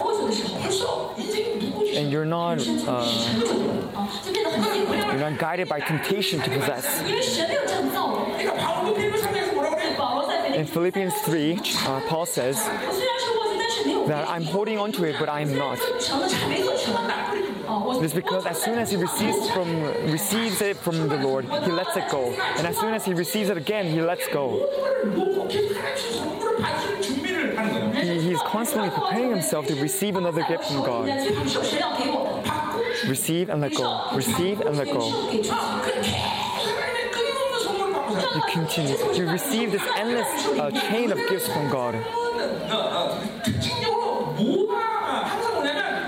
[1.96, 2.60] and you're not.
[2.88, 4.43] Uh,
[5.24, 7.02] and are guided by temptation to possess.
[10.56, 12.58] In Philippians 3, uh, Paul says
[14.08, 15.80] that I'm holding on to it, but I am not.
[18.04, 21.96] It's because as soon as he receives from receives it from the Lord, he lets
[21.96, 24.68] it go, and as soon as he receives it again, he lets go.
[28.02, 31.08] He, he's constantly preparing himself to receive another gift from God.
[33.08, 34.10] Receive and let go.
[34.14, 35.32] Receive and let go.
[38.36, 38.96] You continue.
[39.14, 40.28] You receive this endless
[40.60, 41.96] uh, chain of gifts from God.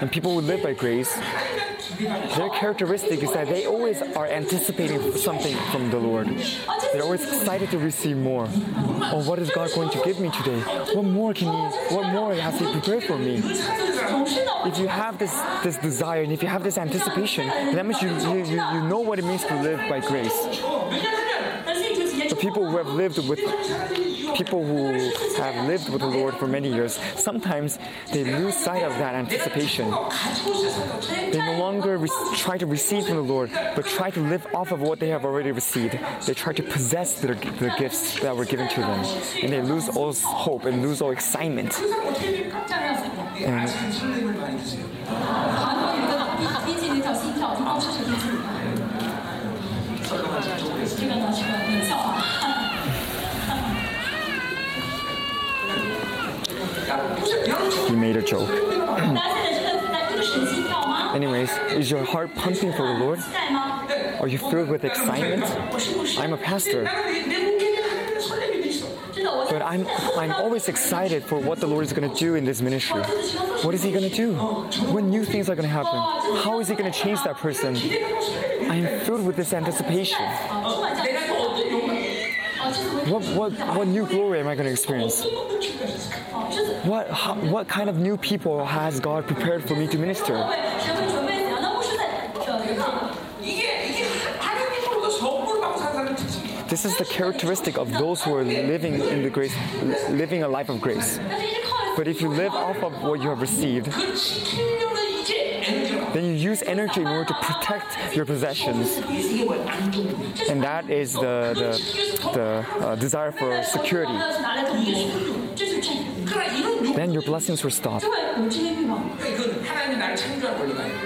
[0.01, 1.17] And people would live by grace
[1.97, 6.27] their characteristic is that they always are anticipating something from the Lord.
[6.93, 8.47] They're always excited to receive more.
[9.11, 10.59] Oh, what is God going to give me today?
[10.93, 11.95] What more can He?
[11.95, 13.41] What more has He prepared for me?
[14.65, 15.33] If you have this
[15.63, 19.19] this desire and if you have this anticipation, that means you, you, you know what
[19.19, 20.33] it means to live by grace.
[22.29, 23.39] The people who have lived with
[24.36, 24.93] people who
[25.38, 27.79] have lived with the Lord for many years, sometimes
[28.11, 29.89] they lose sight of that anticipation.
[31.31, 34.71] They no longer re- try to receive from the Lord, but try to live off
[34.71, 35.97] of what they have already received.
[36.25, 39.05] They try to possess their, the gifts that were given to them,
[39.41, 41.79] and they lose all hope and lose all excitement.
[43.38, 43.69] And
[56.86, 58.49] You made a joke.
[61.15, 63.19] Anyways, is your heart pumping for the Lord?
[64.19, 65.43] Are you filled with excitement?
[66.19, 66.83] I'm a pastor.
[69.49, 72.61] But I'm, I'm always excited for what the Lord is going to do in this
[72.61, 73.01] ministry.
[73.01, 74.33] What is He going to do?
[74.91, 75.99] When new things are going to happen?
[76.43, 77.75] How is He going to change that person?
[77.75, 80.19] I am filled with this anticipation.
[83.09, 85.23] What, what, what new glory am I going to experience?
[86.86, 90.34] What, how, what kind of new people has God prepared for me to minister?
[96.67, 99.55] This is the characteristic of those who are living in the grace,
[100.09, 101.19] living a life of grace.
[101.95, 103.88] But if you live off of what you have received,
[105.66, 108.97] then you use energy in order to protect your possessions.
[110.49, 114.13] And that is the, the, the uh, desire for security.
[116.95, 118.05] Then your blessings were stopped.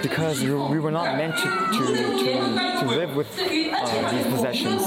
[0.02, 1.86] Because you, we were not meant to, to,
[2.18, 4.82] to, to live with uh, these possessions.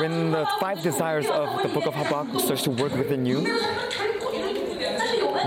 [0.00, 3.40] When the five desires of the book of Habakkuk starts to work within you,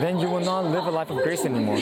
[0.02, 1.78] then you will not live a life of grace anymore.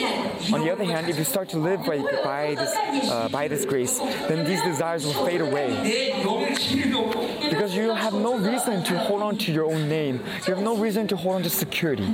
[0.52, 2.74] On the other hand, if you start to live by, by, this,
[3.10, 6.12] uh, by this grace, then these desires will fade away.
[7.50, 10.76] Because you have no reason to hold on to your own name, you have no
[10.76, 12.04] reason to hold on to security.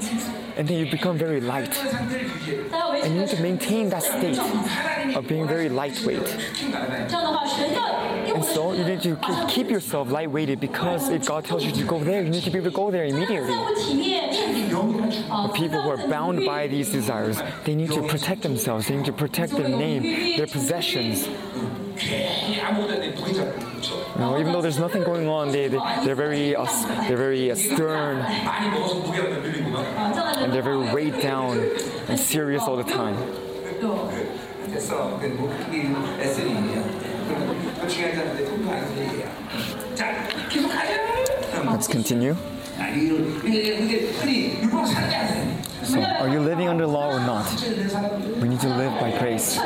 [0.57, 1.77] And then you become very light.
[1.79, 4.39] And you need to maintain that state
[5.15, 6.27] of being very lightweight.
[8.37, 9.17] And so you need to
[9.49, 12.59] keep yourself lightweighted because if God tells you to go there, you need to be
[12.59, 13.55] able to go there immediately.
[15.29, 19.05] But people who are bound by these desires, they need to protect themselves, they need
[19.05, 20.03] to protect their name,
[20.39, 21.27] their possessions.
[21.27, 21.35] You
[24.19, 26.65] know, even though there's nothing going on, they, they, are very, uh,
[27.07, 28.19] they're very uh, stern
[30.41, 31.59] and they're very weighed down
[32.09, 33.17] and serious all the time.
[41.67, 42.35] Let's continue.
[45.83, 47.47] So, are you living under law or not?
[48.41, 49.57] We need to live by grace.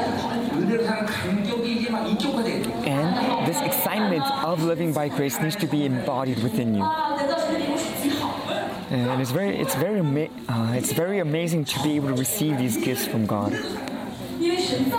[2.87, 6.85] And this excitement of living by grace needs to be embodied within you.
[8.91, 10.01] And it's very, it's very,
[10.49, 13.53] uh, it's very amazing to be able to receive these gifts from God,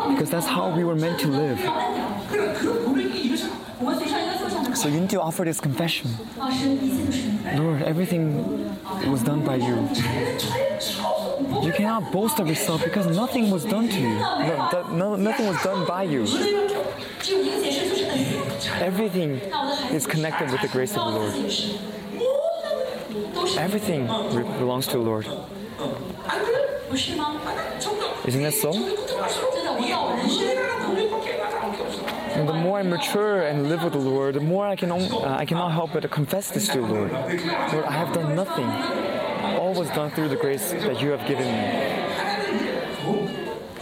[0.10, 1.60] because that's how we were meant to live.
[4.76, 6.10] So you need to offer this confession.
[7.56, 8.70] Lord, everything
[9.10, 9.76] was done by you.
[11.62, 14.10] You cannot boast of yourself because nothing was done to you.
[14.10, 16.22] No, no, nothing was done by you.
[18.80, 19.32] Everything
[19.94, 21.34] is connected with the grace of the Lord.
[23.58, 24.08] Everything
[24.58, 25.28] belongs to the Lord.
[28.26, 28.72] Isn't that so?
[32.42, 35.36] And the more I mature and live with the Lord, the more I can uh,
[35.38, 37.12] I cannot help but to confess this to the Lord.
[37.12, 37.36] Lord,
[37.86, 38.66] I have done nothing.
[39.60, 41.52] All was done through the grace that you have given me.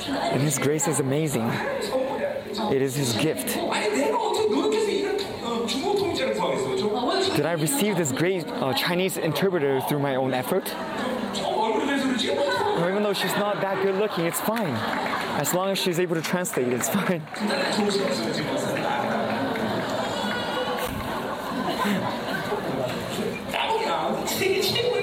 [0.10, 1.50] And His grace is amazing.
[2.70, 3.48] It is His gift.
[7.38, 10.76] Did I receive this great uh, Chinese interpreter through my own effort?
[11.46, 14.76] Or even though she's not that good looking, it's fine.
[15.40, 17.24] As long as she's able to translate, it's fine.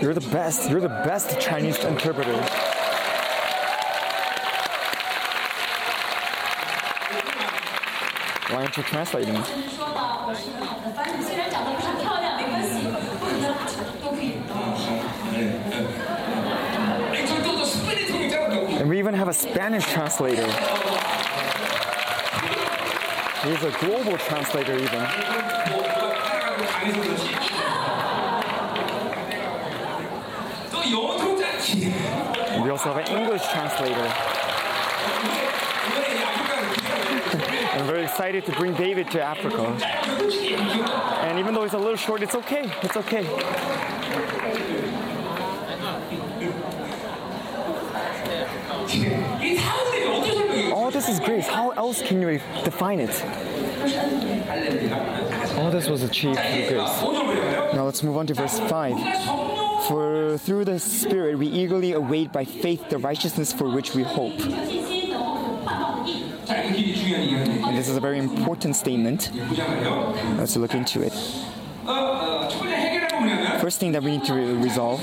[0.02, 0.68] You're the best.
[0.68, 2.36] You're the best Chinese interpreter.
[8.52, 9.42] Why aren't you translating?
[18.86, 20.46] And we even have a Spanish translator.
[23.42, 25.00] He's a global translator, even.
[32.62, 34.06] We also have an English translator.
[37.72, 39.66] I'm very excited to bring David to Africa.
[41.24, 42.70] And even though he's a little short, it's okay.
[42.84, 43.95] It's okay.
[51.06, 51.46] this is grace.
[51.46, 53.24] How else can you define it?
[55.56, 57.02] All this was achieved through grace.
[57.74, 59.86] Now let's move on to verse 5.
[59.86, 64.40] For through the Spirit we eagerly await by faith the righteousness for which we hope.
[66.48, 69.30] And this is a very important statement.
[70.36, 71.12] Let's look into it.
[73.60, 75.00] First thing that we need to resolve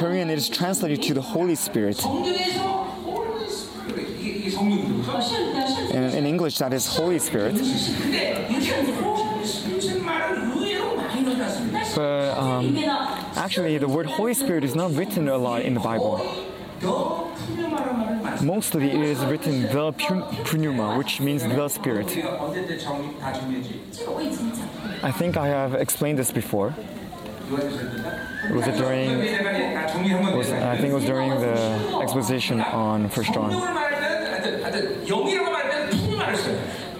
[0.00, 2.02] Korean it is translated to the Holy Spirit.
[5.92, 7.56] In English, that is Holy Spirit.
[11.94, 12.78] But um,
[13.36, 16.16] actually, the word Holy Spirit is not written a lot in the Bible.
[18.42, 19.92] Mostly, it is written the
[20.56, 22.08] pneuma, which means the Spirit.
[25.02, 26.74] I think I have explained this before.
[27.50, 29.18] Was it during?
[30.36, 33.50] Was, I think it was during the exposition on First John.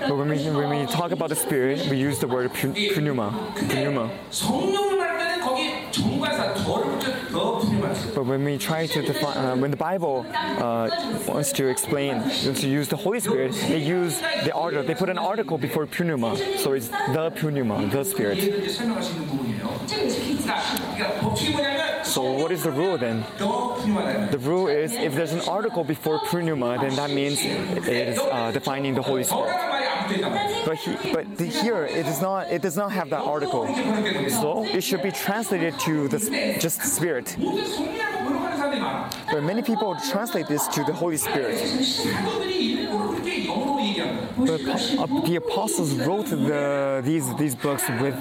[0.01, 3.55] But when we, when we talk about the Spirit, we use the word pneuma.
[3.69, 4.11] pneuma.
[8.15, 10.91] But when we try to define, uh, when the Bible uh,
[11.27, 15.09] wants to explain, wants to use the Holy Spirit, they use the article, they put
[15.09, 16.37] an article before pneuma.
[16.59, 18.39] So it's the pneuma, the Spirit.
[22.05, 23.25] So what is the rule then?
[23.39, 28.51] The rule is if there's an article before pneuma, then that means it is uh,
[28.53, 29.55] defining the Holy Spirit.
[30.65, 33.67] But, he, but the, here it does not it does not have that article,
[34.29, 36.19] so it should be translated to the
[36.59, 37.37] just Spirit.
[39.33, 41.59] But many people translate this to the Holy Spirit.
[44.37, 48.21] But the apostles wrote the, these these books with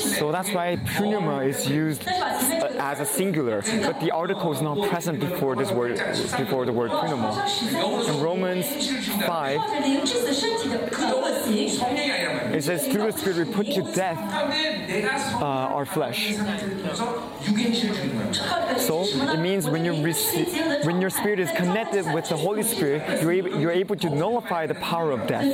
[0.00, 4.88] So that's why pneuma is used uh, as a singular, but the article is not
[4.88, 5.96] present before this word,
[6.36, 7.46] before the word pneuma.
[8.08, 8.66] In Romans
[9.26, 9.60] 5,
[12.54, 14.18] it says, through the Spirit we put to death
[15.40, 16.34] uh, our flesh.
[18.78, 23.22] So it means when you rece- when your spirit is connected with the Holy Spirit,
[23.22, 25.44] you're able, you're able to nullify the power of death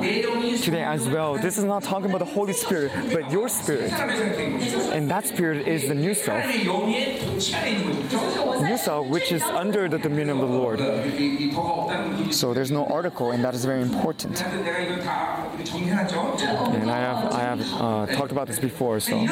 [0.00, 1.38] today as well.
[1.38, 3.92] This is not talking about the Holy Spirit, but your spirit.
[4.92, 6.44] And that spirit is the new self.
[8.62, 10.78] New self, which is under the dominion of the Lord.
[12.32, 14.42] So there's no article, and that is very important.
[14.42, 14.68] And
[16.90, 19.26] I have, I have uh, talked about this before, so.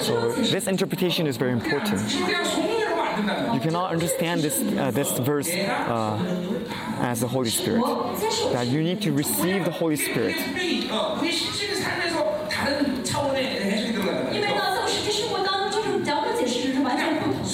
[0.00, 2.00] So this interpretation is very important
[3.54, 6.18] you cannot understand this uh, this verse uh,
[7.00, 7.84] as the Holy Spirit.
[8.52, 10.36] That you need to receive the Holy Spirit.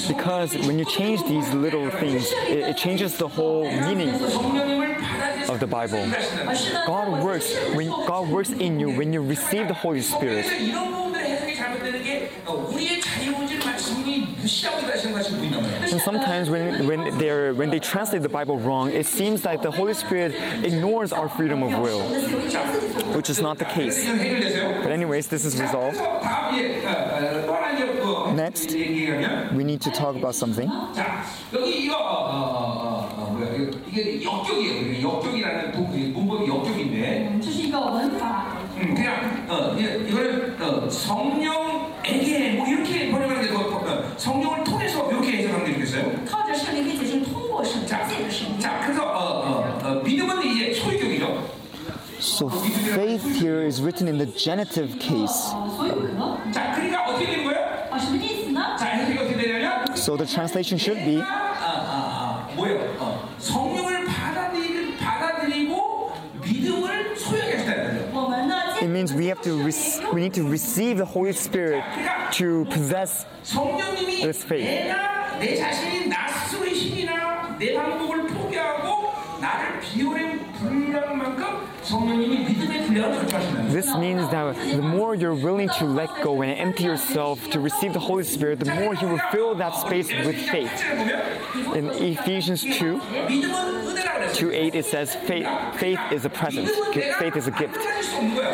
[0.09, 4.11] Because when you change these little things, it, it changes the whole meaning
[5.49, 6.05] of the Bible.
[6.87, 10.47] God works when God works in you when you receive the Holy Spirit.
[15.91, 19.71] And sometimes when, when, they're, when they translate the Bible wrong, it seems like the
[19.71, 22.01] Holy Spirit ignores our freedom of will,
[23.15, 24.05] which is not the case.
[24.05, 25.99] But, anyways, this is resolved.
[28.37, 30.71] Next, we need to talk about something.
[33.93, 35.03] 이게 역격이에요.
[44.22, 46.12] 성령을 통해서 이렇게 해석하는 게 좋겠어요.
[46.26, 48.60] 靠着圣灵可以解释通过圣灵， 자, 借着圣灵。
[48.60, 51.58] 자 그래서 어, 어, 어, 믿음은 이제 소유격이죠.
[52.20, 55.54] So faith here is written in the genitive case.
[55.54, 56.10] 啊，所有格
[56.52, 57.60] 자 그러니까 어떻게 되는 거예요?
[57.92, 58.76] 啊，什么意思呢？
[58.78, 61.26] 자 해석이 어떻게 되냐면 So the translation should be 아,
[61.62, 62.80] 아, 아, 뭐예요?
[63.00, 63.91] 어, 성령을
[68.82, 71.84] it means we have to rec- we need to receive the Holy Spirit
[72.34, 74.66] to possess 성령님이 This faith.
[74.66, 79.12] 내가 내 자신이 나 스스로의 힘이나 내 방법을 포기하고
[79.42, 80.31] 나를 비워내
[83.71, 87.93] This means that the more you're willing to let go and empty yourself to receive
[87.93, 90.73] the Holy Spirit, the more He will fill that space with faith.
[91.75, 93.01] In Ephesians 2,
[94.33, 96.69] 2 8, it says, faith, faith is a present,
[97.19, 97.77] faith is a gift.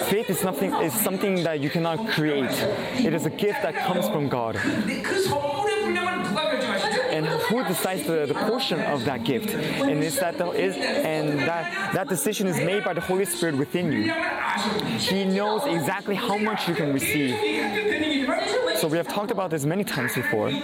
[0.09, 2.51] Faith is, something is something that you cannot create,
[2.95, 4.57] it is a gift that comes from God
[7.19, 9.51] and who decides the, the portion of that gift?
[9.51, 13.57] And is that the, is and that that decision is made by the Holy Spirit
[13.57, 14.13] within you.
[14.99, 17.35] He knows exactly how much you can receive.
[18.77, 20.51] So we have talked about this many times before.
[20.51, 20.63] You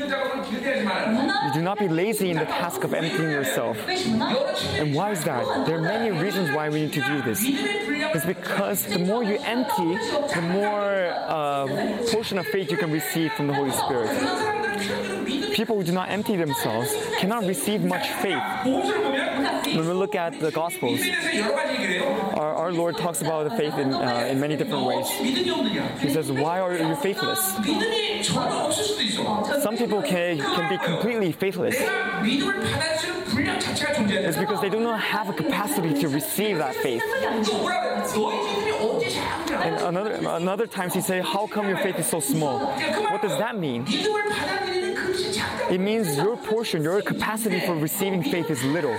[1.53, 3.77] do not be lazy in the task of emptying yourself.
[3.89, 5.67] And why is that?
[5.67, 7.41] There are many reasons why we need to do this.
[7.43, 9.97] It's because the more you empty,
[10.35, 11.67] the more uh,
[12.13, 16.37] portion of faith you can receive from the Holy Spirit people who do not empty
[16.37, 18.43] themselves cannot receive much faith.
[18.65, 21.01] When we look at the Gospels,
[22.35, 25.09] our, our Lord talks about the faith in, uh, in many different ways.
[26.01, 27.41] He says, Why are you faithless?
[29.63, 31.77] Some people can, can be completely faithless.
[34.17, 37.03] It's because they do not have a capacity to receive that faith.
[39.65, 42.59] And another, another times he say, How come your faith is so small?
[42.59, 43.87] What does that mean?
[45.75, 48.93] It means your portion, your capacity for receiving faith is little.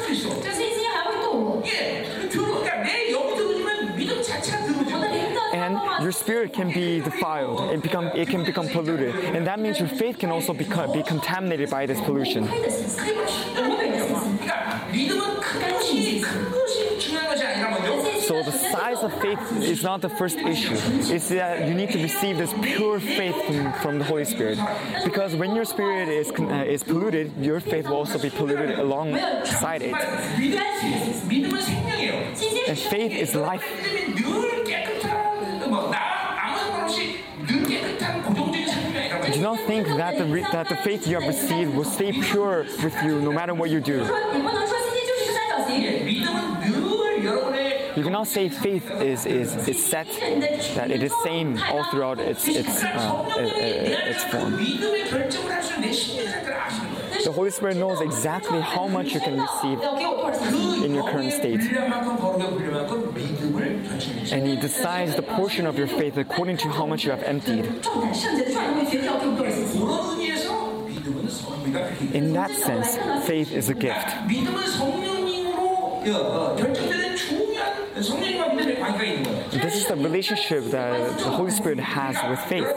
[5.54, 9.80] and your spirit can be defiled and become it can become polluted and that means
[9.80, 12.44] your faith can also become be contaminated by this pollution
[18.86, 20.76] eyes of faith is not the first issue.
[21.14, 24.60] It's that you need to receive this pure faith from, from the Holy Spirit.
[25.04, 29.82] Because when your spirit is, uh, is polluted, your faith will also be polluted alongside
[29.82, 29.96] it.
[32.70, 33.64] And faith is life.
[39.34, 42.66] Do not think that the, re- that the faith you have received will stay pure
[42.84, 44.06] with you no matter what you do
[47.96, 50.08] you cannot say faith is, is, is set,
[50.76, 54.58] that it is same all throughout its, its, uh, its form.
[57.24, 59.82] The Holy Spirit knows exactly how much you can receive
[60.84, 61.62] in your current state.
[64.32, 67.66] And He decides the portion of your faith according to how much you have emptied.
[72.14, 74.08] In that sense, faith is a gift.
[77.96, 82.68] This is the relationship that the Holy Spirit has with faith.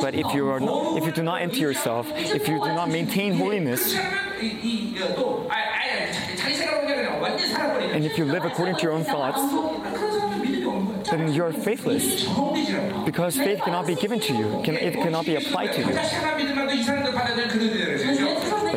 [0.00, 2.88] But if you are, not, if you do not empty yourself, if you do not
[2.88, 3.94] maintain holiness,
[7.92, 9.40] and if you live according to your own thoughts,
[11.10, 12.24] then you're faithless.
[13.04, 15.92] Because faith cannot be given to you, it cannot be applied to you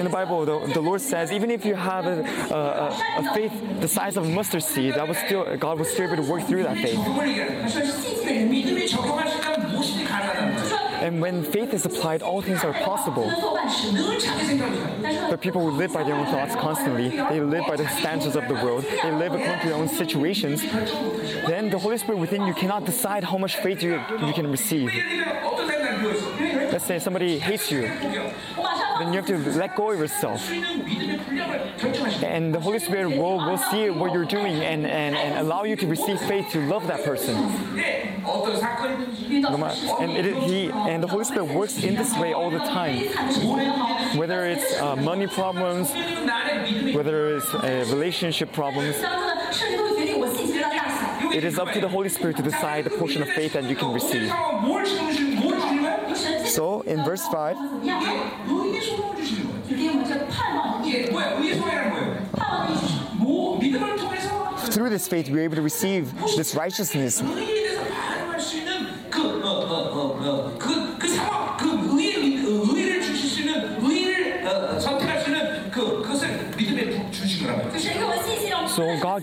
[0.10, 2.88] the Bible, the, the Lord says, even if you have a, a,
[3.20, 6.30] a, faith the size of mustard seed, that was still God was still able to
[6.30, 6.98] work through that faith.
[11.02, 13.26] And when faith is applied, all things are possible.
[15.30, 18.48] But people who live by their own thoughts constantly, they live by the standards of
[18.48, 20.62] the world, they live according to their own situations,
[21.48, 24.92] then the Holy Spirit within you cannot decide how much faith you, you can receive.
[26.72, 27.90] Let's say somebody hates you
[29.00, 30.50] then you have to let go of yourself.
[32.24, 35.76] And the Holy Spirit will, will see what you're doing and, and, and allow you
[35.78, 37.36] to receive faith to love that person.
[40.00, 42.98] And, it, he, and the Holy Spirit works in this way all the time.
[44.18, 45.92] Whether it's uh, money problems,
[46.96, 48.96] whether it's uh, relationship problems,
[51.32, 53.76] it is up to the Holy Spirit to decide the portion of faith that you
[53.76, 54.32] can receive.
[56.60, 57.56] So in verse 5,
[64.74, 67.22] through this faith, we are able to receive this righteousness.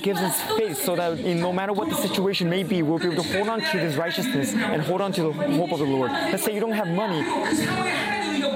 [0.07, 3.09] gives us faith so that in, no matter what the situation may be, we'll be
[3.11, 5.85] able to hold on to this righteousness and hold on to the hope of the
[5.85, 6.13] Lord.
[6.13, 7.23] Let's say you don't have money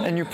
[0.07, 0.25] and you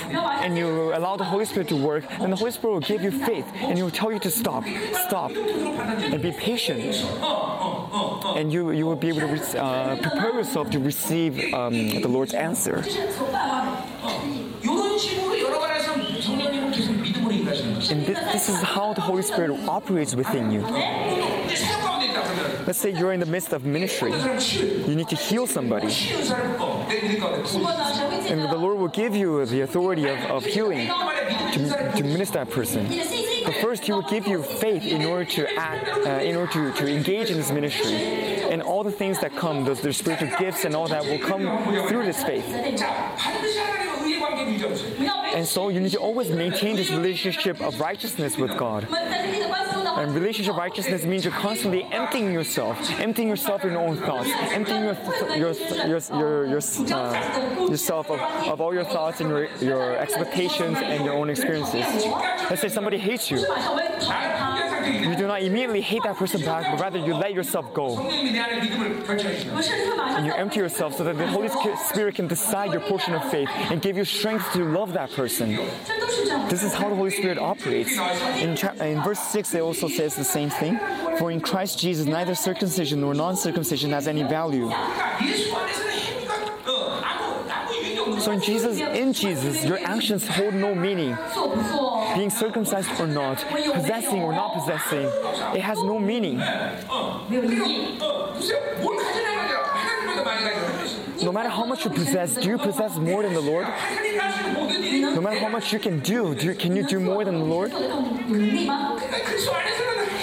[0.44, 3.10] and you allow the Holy Spirit to work, and the Holy Spirit will give you
[3.10, 4.64] faith and he will tell you to stop,
[5.06, 6.84] stop, and be patient.
[8.36, 11.72] And you, you will be able to uh, prepare yourself to receive um,
[12.04, 12.84] the Lord's answer.
[17.90, 20.62] And this is how the Holy Spirit operates within you.
[22.66, 24.10] Let's say you're in the midst of ministry.
[24.10, 25.94] You need to heal somebody.
[28.28, 32.50] And the Lord will give you the authority of, of healing to, to minister that
[32.50, 32.88] person.
[33.44, 36.72] But first, He will give you faith in order to act, uh, in order to,
[36.72, 37.94] to engage in this ministry.
[37.94, 41.42] And all the things that come, those, the spiritual gifts and all that, will come
[41.88, 42.44] through this faith.
[45.36, 48.88] And so you need to always maintain this relationship of righteousness with God.
[48.90, 54.30] And relationship of righteousness means you're constantly emptying yourself, emptying yourself in your own thoughts,
[54.32, 54.96] emptying your,
[55.36, 55.52] your,
[55.86, 56.60] your, your, your
[56.94, 61.84] uh, yourself of, of all your thoughts and your, your expectations and your own experiences.
[62.48, 63.38] Let's say somebody hates you.
[64.86, 67.98] You do not immediately hate that person back, but rather you let yourself go.
[67.98, 71.48] And you empty yourself so that the Holy
[71.88, 75.56] Spirit can decide your portion of faith and give you strength to love that person.
[76.48, 77.96] This is how the Holy Spirit operates.
[78.40, 80.78] In, tra- in verse 6, it also says the same thing
[81.18, 84.70] For in Christ Jesus, neither circumcision nor non circumcision has any value.
[88.20, 91.16] So in Jesus, in Jesus, your actions hold no meaning
[92.16, 95.06] being circumcised or not, possessing or not possessing,
[95.54, 96.38] it has no meaning.
[101.22, 103.66] No matter how much you possess, do you possess more than the Lord?
[103.66, 107.44] No matter how much you can do, do you, can you do more than the
[107.44, 107.72] Lord?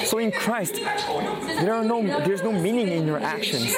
[0.06, 3.76] So in Christ, there are no, there's no meaning in your actions.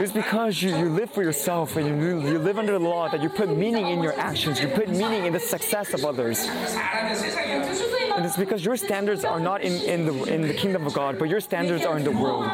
[0.00, 3.22] It's because you, you live for yourself and you, you live under the law that
[3.22, 6.46] you put meaning in your actions, you put meaning in the success of others.
[6.46, 11.18] And it's because your standards are not in, in, the, in the kingdom of God,
[11.18, 12.50] but your standards are in the world.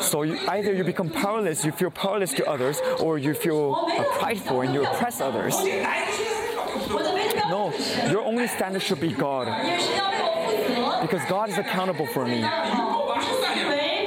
[0.00, 4.04] So you, either you become powerless, you feel powerless to others, or you feel uh,
[4.20, 5.56] prideful and you oppress others.
[7.50, 7.72] No,
[8.10, 9.46] your only standard should be God.
[11.02, 12.44] Because God is accountable for me.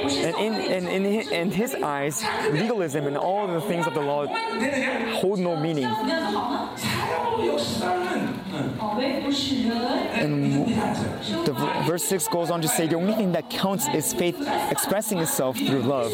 [0.02, 4.26] And in, and in, in his eyes, legalism and all the things of the law
[5.20, 5.84] hold no meaning.
[10.14, 10.66] And
[11.46, 11.54] the,
[11.86, 14.36] verse 6 goes on to say the only thing that counts is faith
[14.70, 16.12] expressing itself through love.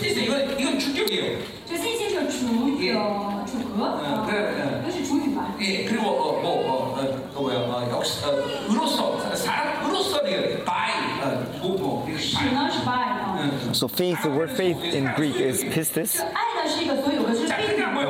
[13.79, 16.19] So faith, the word faith in Greek is pistis.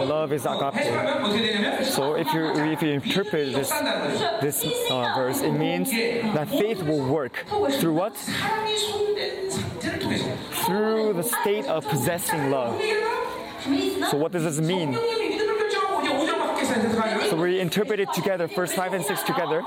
[0.09, 1.85] Love is agape.
[1.85, 3.69] So if you if you interpret this
[4.41, 8.17] this uh, verse, it means that faith will work through what?
[10.65, 12.81] Through the state of possessing love.
[14.11, 14.95] So what does this mean?
[17.29, 19.63] So we interpret it together, first five and six together.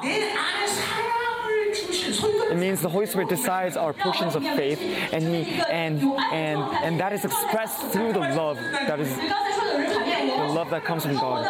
[2.51, 4.79] It means the Holy Spirit decides our portions of faith,
[5.13, 6.01] and He and
[6.33, 11.15] and and that is expressed through the love that is the love that comes from
[11.15, 11.45] God.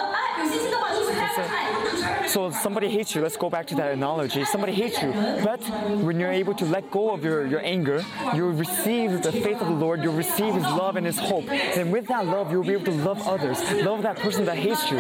[2.28, 3.22] So, so somebody hates you.
[3.22, 4.46] Let's go back to that analogy.
[4.46, 5.12] Somebody hates you,
[5.44, 5.62] but
[6.02, 8.04] when you're able to let go of your, your anger,
[8.36, 10.04] you'll receive the faith of the Lord.
[10.04, 11.50] You'll receive His love and His hope.
[11.50, 13.60] And with that love, you'll be able to love others.
[13.84, 14.98] Love that person that hates you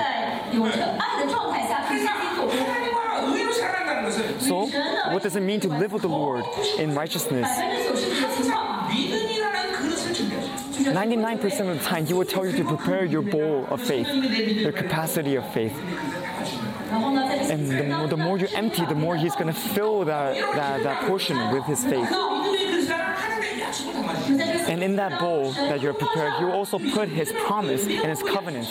[4.51, 4.67] also,
[5.11, 6.45] what does it mean to live with the Lord
[6.77, 7.47] in righteousness?
[10.81, 14.71] 99% of the time, He will tell you to prepare your bowl of faith, your
[14.71, 15.77] capacity of faith.
[16.91, 21.07] And the, the more you empty, the more He's going to fill that, that, that
[21.07, 22.11] portion with His faith.
[24.67, 28.23] And in that bowl that you're prepared, He will also put His promise and His
[28.23, 28.67] covenant.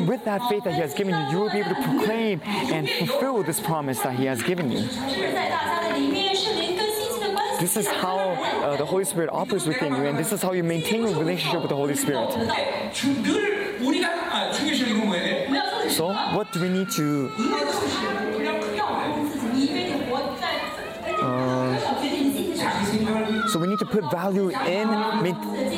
[0.00, 2.40] And with that faith that He has given you, you will be able to proclaim
[2.44, 4.78] and fulfill this promise that He has given you.
[7.60, 10.64] This is how uh, the Holy Spirit operates within you, and this is how you
[10.64, 12.32] maintain your relationship with the Holy Spirit.
[15.90, 17.28] So, what do we need to
[23.50, 24.88] So we need to put value in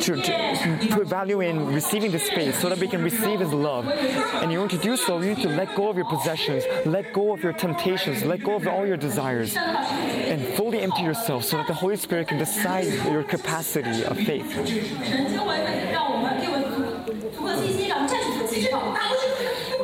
[0.00, 3.88] to, to put value in receiving the space so that we can receive His love.
[3.88, 7.14] And in order to do so, you need to let go of your possessions, let
[7.14, 11.56] go of your temptations, let go of all your desires, and fully empty yourself so
[11.56, 14.52] that the Holy Spirit can decide your capacity of faith.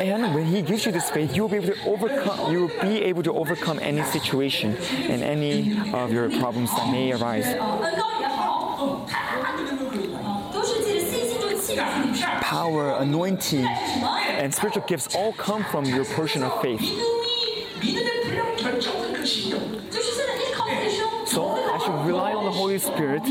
[0.00, 2.52] And when He gives you this faith, you'll be able to overcome.
[2.52, 7.12] You will be able to overcome any situation and any of your problems that may
[7.12, 7.46] arise.
[12.40, 16.80] Power, anointing, and spiritual gifts all come from your portion of faith.
[21.26, 23.22] So I should rely on the Holy Spirit.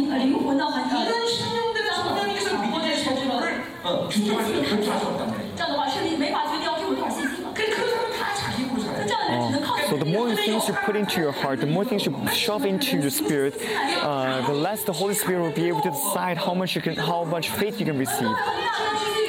[10.00, 13.10] The more things you put into your heart, the more things you shove into your
[13.10, 13.56] spirit,
[14.02, 16.96] uh, the less the Holy Spirit will be able to decide how much you can,
[16.96, 18.36] how much faith you can receive.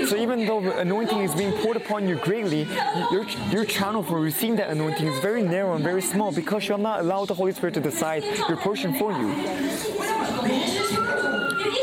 [0.09, 2.67] So even though anointing is being poured upon you greatly,
[3.11, 6.73] your your channel for receiving that anointing is very narrow and very small because you
[6.73, 9.29] have not allowed the Holy Spirit to decide your portion for you.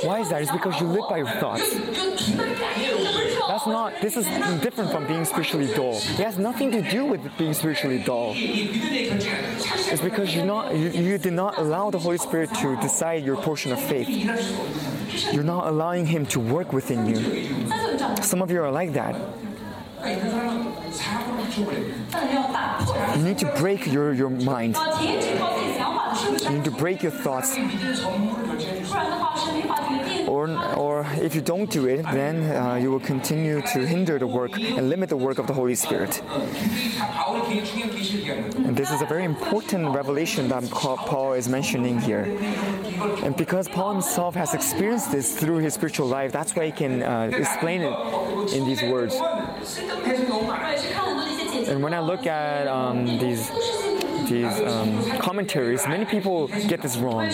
[0.06, 0.42] Why is that?
[0.44, 1.68] It's because you live by your thoughts.
[3.48, 4.26] That's not, this is
[4.62, 5.96] different from being spiritually dull.
[5.96, 8.34] It has nothing to do with being spiritually dull.
[8.36, 13.38] It's because you're not, you, you did not allow the Holy Spirit to decide your
[13.38, 14.08] portion of faith.
[15.34, 17.66] You're not allowing Him to work within you.
[18.22, 19.16] Some of you are like that.
[23.18, 24.76] You need to break your, your mind.
[26.44, 27.58] You need to break your thoughts.
[30.28, 34.28] Or, or if you don't do it, then uh, you will continue to hinder the
[34.28, 36.22] work and limit the work of the Holy Spirit.
[38.66, 42.24] And this is a very important revelation that Paul is mentioning here.
[43.24, 47.04] And because Paul himself has experienced this through his spiritual life, that's why he can
[47.04, 47.94] uh, explain it
[48.54, 49.16] in these words.
[51.68, 53.50] And when I look at um, these
[54.28, 57.30] these um, commentaries, many people get this wrong.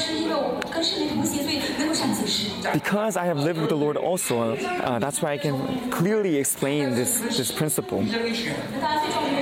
[2.73, 6.95] Because I have lived with the Lord also, uh, that's why I can clearly explain
[6.95, 8.05] this, this principle.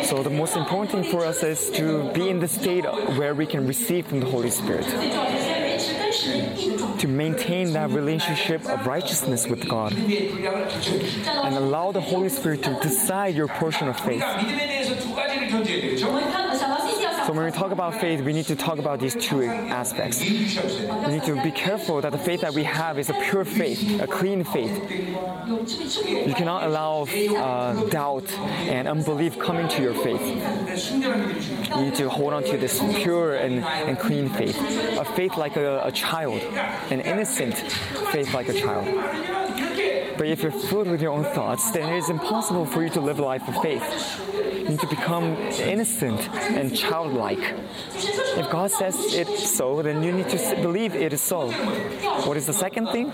[0.04, 2.86] So the most important thing for us is to be in the state
[3.18, 4.86] where we can receive from the Holy Spirit
[7.00, 13.36] to maintain that relationship of righteousness with God and allow the Holy Spirit to decide
[13.36, 14.24] your portion of faith.
[17.30, 20.20] So when we talk about faith, we need to talk about these two aspects.
[20.20, 24.02] We need to be careful that the faith that we have is a pure faith,
[24.02, 24.74] a clean faith.
[24.90, 30.26] You cannot allow uh, doubt and unbelief coming to your faith.
[31.76, 34.58] You need to hold on to this pure and, and clean faith,
[34.98, 36.42] a faith like a, a child,
[36.90, 37.54] an innocent
[38.12, 39.69] faith like a child.
[40.20, 43.00] But if you're filled with your own thoughts, then it is impossible for you to
[43.00, 43.82] live a life of faith.
[44.54, 45.38] You need to become
[45.74, 47.56] innocent and childlike.
[48.36, 51.50] If God says it so, then you need to believe it is so.
[52.28, 53.14] What is the second thing?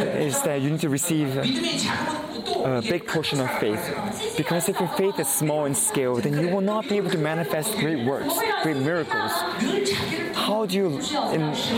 [0.00, 4.34] is that you need to receive a big portion of faith.
[4.36, 7.18] Because if your faith is small in scale, then you will not be able to
[7.18, 9.32] manifest great works, great miracles.
[10.34, 11.00] How do you,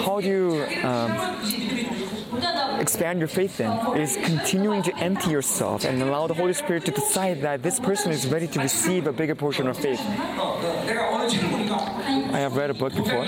[0.04, 2.01] how do you um,
[2.78, 3.70] expand your faith in.
[3.96, 8.12] is continuing to empty yourself and allow the Holy Spirit to decide that this person
[8.12, 10.00] is ready to receive a bigger portion of faith.
[12.32, 13.24] I have read a book before,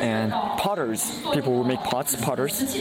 [0.00, 2.74] and potters, people who make pots, potters,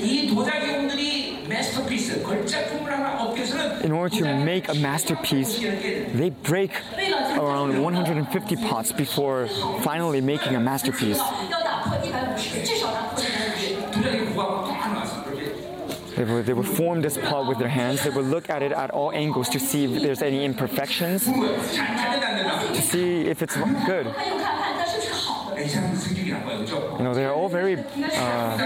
[3.83, 6.71] in order to make a masterpiece, they break
[7.37, 9.47] around 150 pots before
[9.81, 11.19] finally making a masterpiece.
[16.15, 18.03] They, were, they would form this pot with their hands.
[18.03, 22.81] They would look at it at all angles to see if there's any imperfections, to
[22.81, 23.55] see if it's
[23.85, 24.13] good.
[26.97, 28.57] You know, they're all very uh,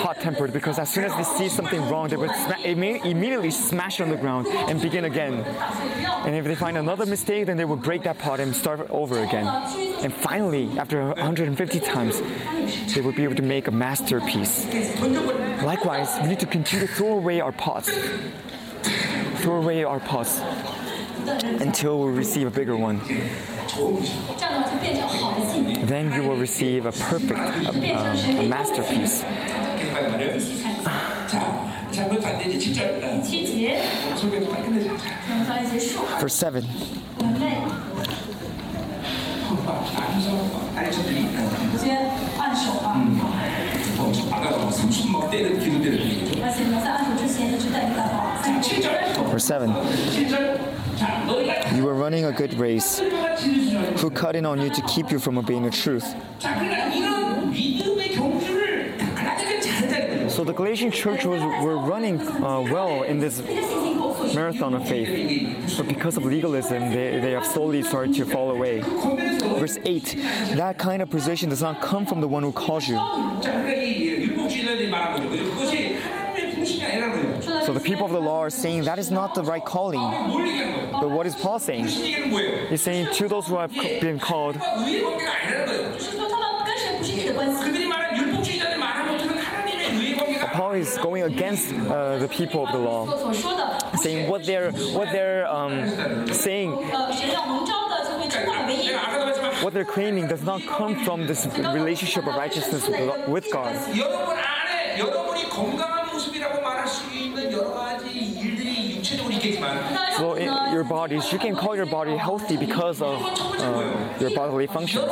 [0.00, 3.50] hot tempered because as soon as they see something wrong, they would sma- imme- immediately
[3.50, 5.34] smash on the ground and begin again.
[5.34, 9.22] And if they find another mistake, then they would break that pot and start over
[9.22, 9.46] again.
[10.02, 12.20] And finally, after 150 times,
[12.94, 14.66] they would be able to make a masterpiece.
[15.62, 17.90] Likewise, we need to continue to throw away our pots.
[19.38, 20.40] Throw away our pots
[21.60, 23.00] until we receive a bigger one.
[25.86, 29.22] Then you will receive a perfect, a, a masterpiece.
[36.20, 36.64] Verse 7.
[42.88, 43.07] Mm.
[49.30, 49.70] Verse 7.
[51.76, 52.98] You were running a good race.
[52.98, 56.04] Who cut in on you to keep you from obeying the truth?
[60.30, 63.42] So the Galatian church was were running uh, well in this
[64.34, 68.80] marathon of faith, but because of legalism, they, they have slowly started to fall away.
[69.58, 70.16] Verse 8
[70.54, 72.96] That kind of position does not come from the one who calls you.
[77.64, 80.00] So the people of the law are saying that is not the right calling.
[80.92, 81.86] But what is Paul saying?
[81.86, 84.56] He's saying to those who have been called,
[90.58, 93.32] Paul is going against uh, the people of the law,
[93.96, 96.72] saying what they're what they're um, saying.
[99.62, 102.88] What they're claiming does not come from this relationship of righteousness
[103.28, 103.74] with God.
[110.20, 114.66] Well, in your bodies, you can call your body healthy because of uh, your bodily
[114.66, 115.04] functions.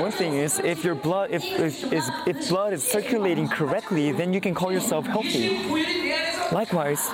[0.00, 1.92] One thing is, if your blood, if, if,
[2.26, 5.58] if blood is circulating correctly, then you can call yourself healthy.
[6.56, 7.10] Likewise,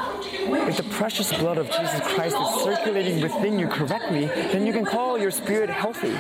[0.71, 4.85] if the precious blood of Jesus Christ is circulating within you correctly, then you can
[4.85, 6.13] call your spirit healthy.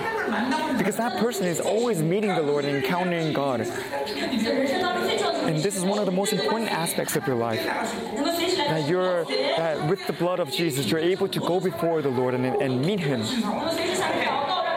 [0.76, 3.60] Because that person is always meeting the Lord and encountering God.
[3.60, 7.64] And this is one of the most important aspects of your life.
[7.64, 12.34] That you're that with the blood of Jesus, you're able to go before the Lord
[12.34, 13.22] and, and meet him.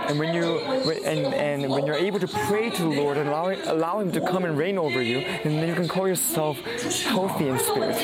[0.08, 3.52] And when you and, and when you're able to pray to the Lord and allow,
[3.66, 6.60] allow Him to come and reign over you, and then you can call yourself
[7.04, 7.96] healthy in spirit.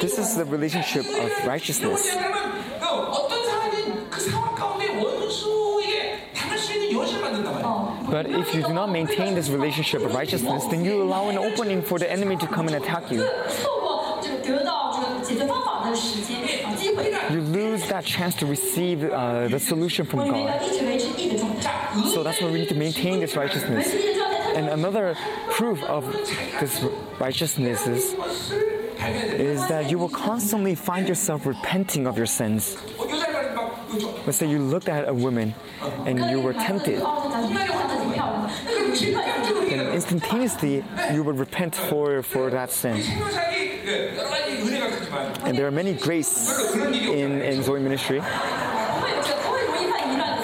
[0.00, 2.14] This is the relationship of righteousness.
[8.10, 11.82] But if you do not maintain this relationship of righteousness, then you allow an opening
[11.82, 13.26] for the enemy to come and attack you
[17.30, 20.62] you lose that chance to receive uh, the solution from God.
[22.12, 23.94] So that's why we need to maintain this righteousness.
[24.54, 25.16] And another
[25.50, 26.10] proof of
[26.60, 26.84] this
[27.18, 28.14] righteousness is,
[29.34, 32.76] is that you will constantly find yourself repenting of your sins.
[34.26, 35.54] Let's say you looked at a woman
[36.06, 37.00] and you were tempted.
[39.72, 43.02] And instantaneously, you would repent for, for that sin.
[43.86, 48.20] And there are many graces in, in Zoe ministry.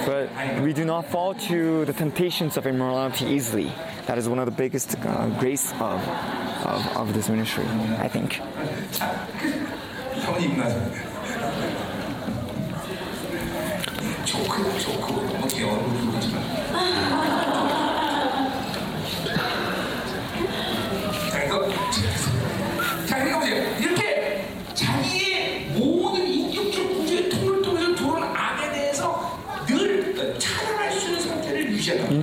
[0.06, 0.30] But
[0.62, 3.72] we do not fall to the temptations of immorality easily.
[4.06, 6.06] That is one of the biggest uh, grace of,
[6.66, 7.64] of, of this ministry,
[7.98, 8.40] I think.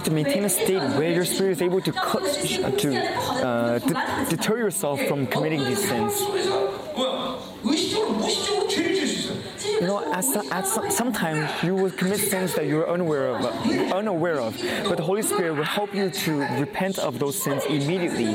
[0.07, 2.23] to maintain a state where your spirit is able to cut,
[2.79, 2.89] to
[3.45, 6.21] uh, d- deter yourself from committing these sins.
[9.81, 13.45] You know, at, some, at some, sometimes you will commit sins that you're unaware of,
[13.91, 14.57] unaware of,
[14.87, 18.33] but the Holy Spirit will help you to repent of those sins immediately.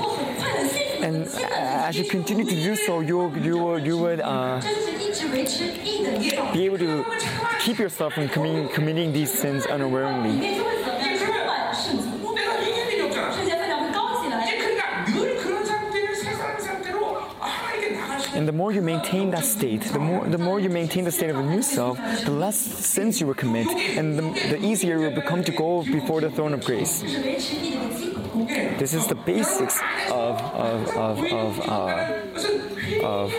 [1.00, 1.26] And
[1.56, 4.20] as you continue to do so, you you you would.
[4.20, 4.60] Uh,
[6.52, 7.04] be able to
[7.60, 10.81] keep yourself from committing, committing these sins unawareingly.
[18.42, 21.30] And the more you maintain that state, the more the more you maintain the state
[21.30, 25.04] of the new self, the less sins you will commit, and the, the easier you
[25.10, 27.02] will become to go before the throne of grace.
[28.82, 32.18] This is the basics of of of of, uh,
[33.04, 33.30] of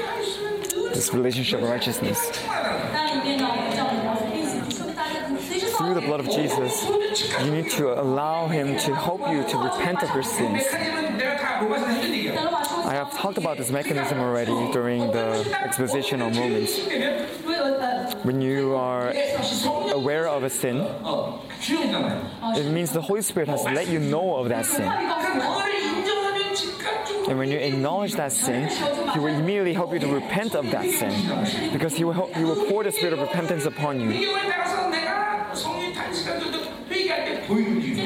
[0.94, 2.20] this relationship of righteousness.
[5.78, 6.88] Through the blood of Jesus,
[7.44, 10.64] you need to allow Him to help you to repent of your sins.
[11.44, 16.34] I have talked about this mechanism already during the exposition on
[18.24, 19.14] When you are
[19.92, 20.78] aware of a sin,
[22.56, 24.90] it means the Holy Spirit has let you know of that sin.
[27.30, 28.70] And when you acknowledge that sin,
[29.14, 32.44] He will immediately help you to repent of that sin because He will, help, he
[32.44, 34.12] will pour the spirit of repentance upon you.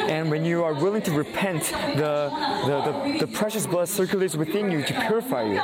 [0.09, 1.63] And when you are willing to repent,
[1.95, 2.31] the,
[2.65, 5.59] the, the, the precious blood circulates within you to purify you.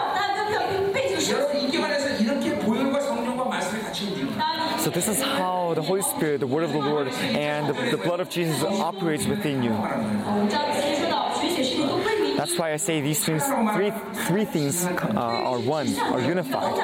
[4.79, 8.03] So this is how the Holy Spirit, the Word of the Lord, and the, the
[8.03, 9.71] blood of Jesus operates within you.
[12.43, 13.93] That's why I say these things, three,
[14.27, 16.75] three things uh, are one, are unified.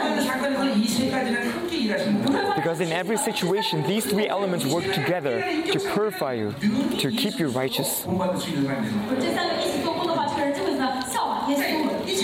[2.56, 6.54] Because in every situation, these three elements work together to purify you,
[7.00, 8.06] to keep you righteous.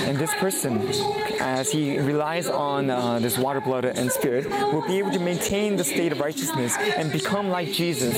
[0.08, 0.88] And this person,
[1.42, 5.76] as he relies on uh, this water, blood, and spirit, will be able to maintain
[5.76, 8.16] the state of righteousness and become like Jesus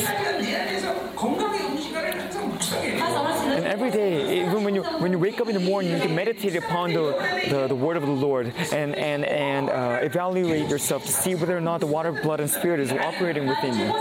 [3.68, 6.56] every day, even when you when you wake up in the morning, you can meditate
[6.56, 7.04] upon the,
[7.50, 11.56] the, the word of the Lord and and and uh, evaluate yourself to see whether
[11.56, 13.94] or not the water, blood, and spirit is operating within you.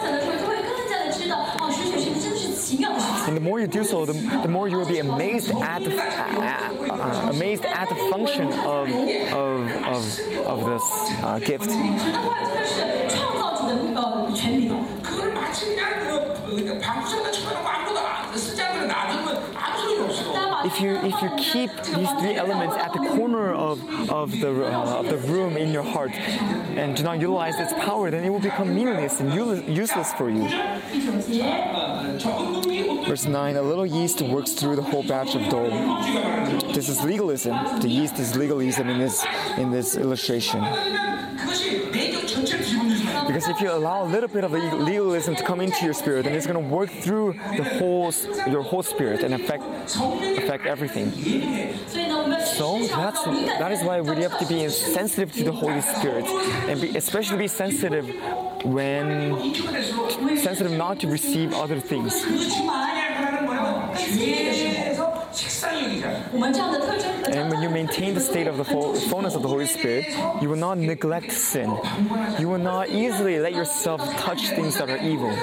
[3.27, 4.13] And the more you do so, the,
[4.43, 8.89] the more you will be amazed at the, uh, amazed at the function of
[9.33, 10.03] of of,
[10.47, 10.85] of this
[11.23, 11.71] uh, gift.
[20.77, 23.81] if you if you keep these three elements at the corner of
[24.11, 28.11] of the uh, of the room in your heart and do not utilize its power,
[28.11, 30.47] then it will become meaningless and useless for you.
[33.07, 35.71] Verse 9 A little yeast works through the whole batch of dough.
[36.73, 37.81] This is legalism.
[37.81, 39.25] The yeast is legalism in this,
[39.57, 40.61] in this illustration.
[43.27, 46.35] Because if you allow a little bit of legalism to come into your spirit, then
[46.35, 48.13] it's going to work through the whole,
[48.49, 49.65] your whole spirit and affect,
[49.97, 51.11] affect everything.
[52.45, 56.25] So that's, that is why we have to be sensitive to the Holy Spirit
[56.69, 58.09] and be, especially be sensitive
[58.65, 59.55] when
[60.37, 62.25] sensitive not to receive other things.
[67.29, 70.07] And when you maintain the state of the fullness of the Holy Spirit,
[70.41, 71.77] you will not neglect sin.
[72.39, 75.35] You will not easily let yourself touch things that are evil.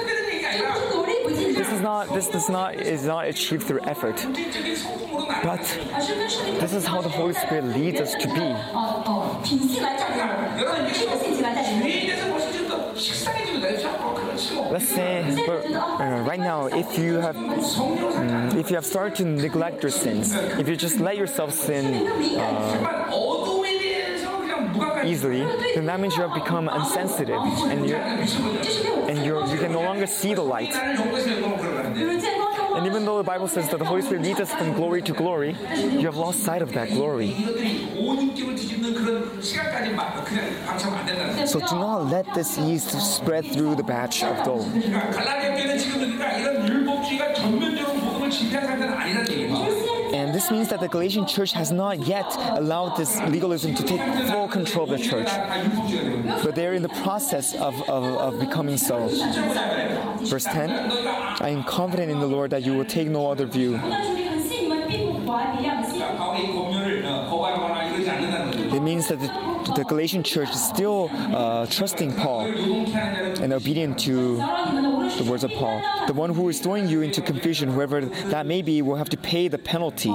[1.54, 4.16] This is not this does not is not achieved through effort.
[5.42, 5.62] But
[6.60, 8.54] this is how the Holy Spirit leads us to be
[14.52, 19.82] let's say uh, right now if you have um, if you have started to neglect
[19.82, 22.06] your sins if you just let yourself sin
[22.38, 23.10] uh,
[25.04, 25.40] easily,
[25.74, 27.40] then that means you have become insensitive
[27.70, 30.74] and you and you you can no longer see the light
[32.94, 35.56] even though the Bible says that the Holy Spirit leads us from glory to glory,
[35.74, 37.34] you have lost sight of that glory.
[41.44, 44.64] So do not let this yeast spread through the batch of dough.
[50.14, 52.26] And this means that the Galatian church has not yet
[52.56, 55.26] allowed this legalism to take full control of the church.
[56.44, 59.08] But they're in the process of, of, of becoming so.
[60.20, 63.74] Verse 10 I am confident in the Lord that you will take no other view.
[68.76, 74.36] It means that the the Galatian church is still uh, trusting Paul and obedient to
[74.36, 75.82] the words of Paul.
[76.06, 79.16] The one who is throwing you into confusion, whoever that may be, will have to
[79.16, 80.10] pay the penalty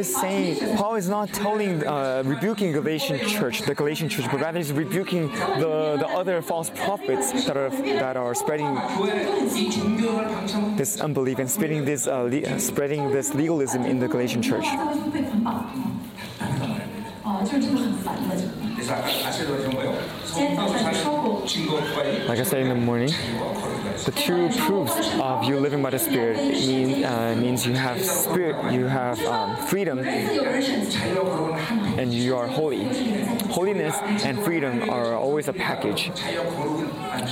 [0.00, 4.40] is saying, Paul is not telling, uh, rebuking the Galatian church, the Galatian church, but
[4.40, 5.28] rather he's rebuking
[5.62, 7.70] the, the other false prophets that are
[8.04, 8.74] that are spreading
[10.76, 14.66] this unbelief and spreading this uh, le- spreading this legalism in the Galatian church.
[22.28, 23.08] Like I said in the morning,
[24.04, 28.72] the true proofs of you living by the Spirit mean, uh, means you have spirit,
[28.72, 29.98] you have um, freedom,
[31.98, 32.84] and you are holy.
[33.48, 36.12] Holiness and freedom are always a package.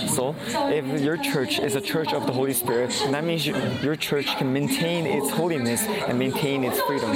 [0.08, 0.34] So,
[0.68, 4.52] if your church is a church of the Holy Spirit, that means your church can
[4.52, 7.12] maintain its holiness and maintain its freedom.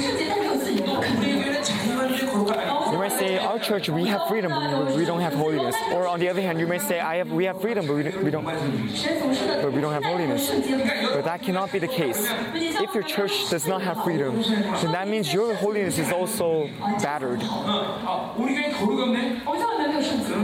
[3.63, 5.75] church we have freedom, but we don't have holiness.
[5.91, 8.03] Or on the other hand, you may say, I have, we have freedom, but we,
[8.03, 10.49] don't, but we don't have holiness.
[10.49, 12.27] But that cannot be the case.
[12.53, 16.69] If your church does not have freedom, then that means your holiness is also
[17.01, 17.41] battered.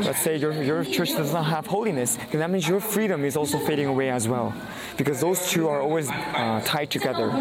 [0.06, 3.36] Let's say your, your church does not have holiness, then that means your freedom is
[3.36, 4.54] also fading away as well.
[4.98, 7.32] Because those two are always uh, tied together.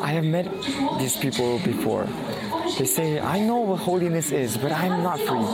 [0.00, 0.50] I have met
[0.98, 2.08] these people before.
[2.78, 5.44] They say, I know what holiness is, but I'm not free.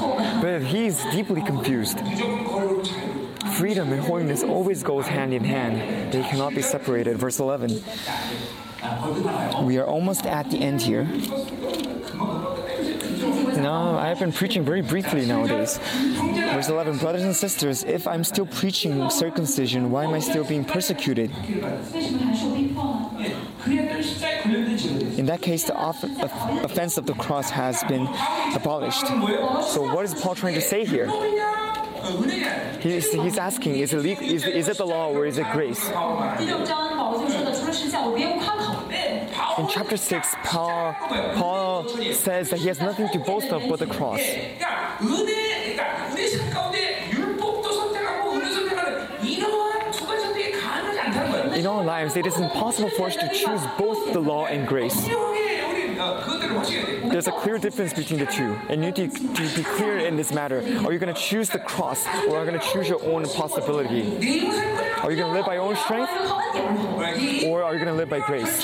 [0.43, 1.99] But he is deeply confused.
[3.57, 6.13] Freedom and holiness always goes hand in hand.
[6.13, 7.17] They cannot be separated.
[7.19, 7.83] Verse 11.
[9.65, 11.05] We are almost at the end here.
[13.57, 15.79] Now, I have been preaching very briefly nowadays.
[15.79, 20.65] Verse 11 Brothers and sisters, if I'm still preaching circumcision, why am I still being
[20.65, 21.33] persecuted?
[25.19, 28.07] In that case, the off- offense of the cross has been
[28.55, 29.07] abolished.
[29.07, 31.09] So, what is Paul trying to say here?
[32.81, 35.85] He's, he's asking, is it, legal, is, is it the law or is it grace?
[39.59, 40.95] In chapter 6, Paul,
[41.35, 44.21] Paul says that he has nothing to boast of but the cross.
[51.59, 55.09] in our lives, it is impossible for us to choose both the law and grace.
[57.11, 60.17] There's a clear difference between the two, and you need to, to be clear in
[60.17, 60.59] this matter.
[60.59, 63.25] Are you going to choose the cross, or are you going to choose your own
[63.25, 64.03] possibility?
[65.03, 66.13] Are you going to live by your own strength,
[67.45, 68.63] or are you going to live by grace?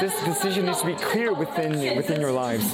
[0.00, 2.70] This decision needs to be clear within within your lives.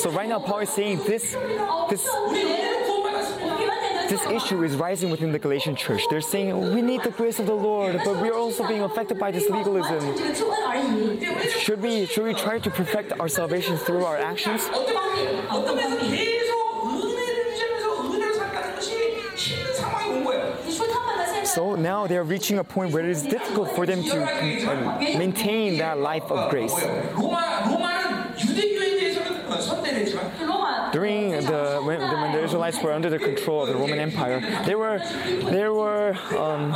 [0.00, 1.36] So right now, Paul is saying this
[1.90, 2.08] this
[4.10, 6.02] this issue is rising within the Galatian church.
[6.10, 9.18] They're saying, we need the grace of the Lord, but we are also being affected
[9.18, 10.02] by this legalism.
[11.60, 14.64] Should we, should we try to perfect our salvation through our actions?
[21.44, 24.16] So now they're reaching a point where it is difficult for them to
[25.18, 26.74] maintain that life of grace
[30.92, 34.40] during the when, the when, the Israelites were under the control of the Roman Empire,
[34.64, 34.98] they were
[35.50, 36.74] they were um,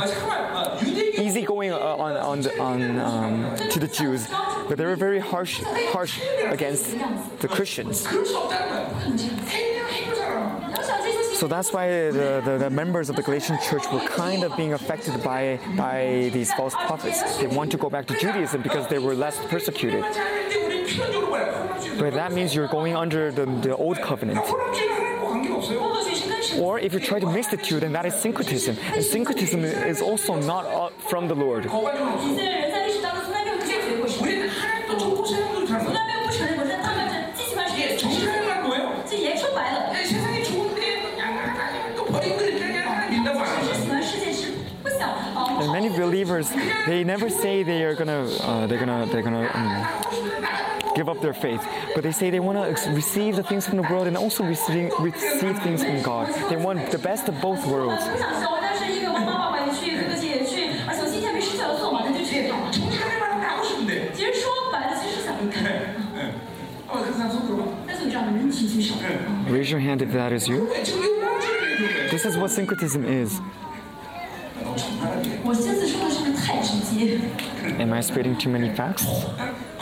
[1.17, 4.27] easygoing uh, on on on um, to the Jews,
[4.67, 5.61] but they were very harsh
[5.91, 6.95] harsh against
[7.39, 8.07] the Christians.
[11.35, 14.71] So that's why the, the, the, members of the Galatian church were kind of being
[14.71, 17.37] affected by, by these false prophets.
[17.37, 20.05] They want to go back to Judaism because they were less persecuted
[21.97, 24.39] but that means you're going under the, the old covenant.
[26.59, 28.77] Or if you try to mix the two, then that is syncretism.
[28.93, 31.67] And syncretism is also not uh, from the Lord.
[45.57, 46.49] And many believers,
[46.85, 49.49] they never say they are gonna, uh, they're gonna, they're gonna.
[49.53, 51.61] Um, give up their faith,
[51.93, 54.91] but they say they want to receive the things from the world and also receive,
[54.99, 56.33] receive things from God.
[56.49, 58.01] They want the best of both worlds.
[69.49, 70.67] Raise your hand if that is you.
[72.09, 73.39] This is what syncretism is.
[77.79, 79.05] Am I spreading too many facts?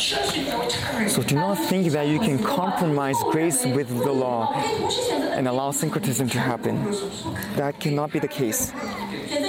[0.00, 4.50] So do not think that you can compromise grace with the law
[5.36, 6.90] and allow syncretism to happen.
[7.56, 8.72] That cannot be the case.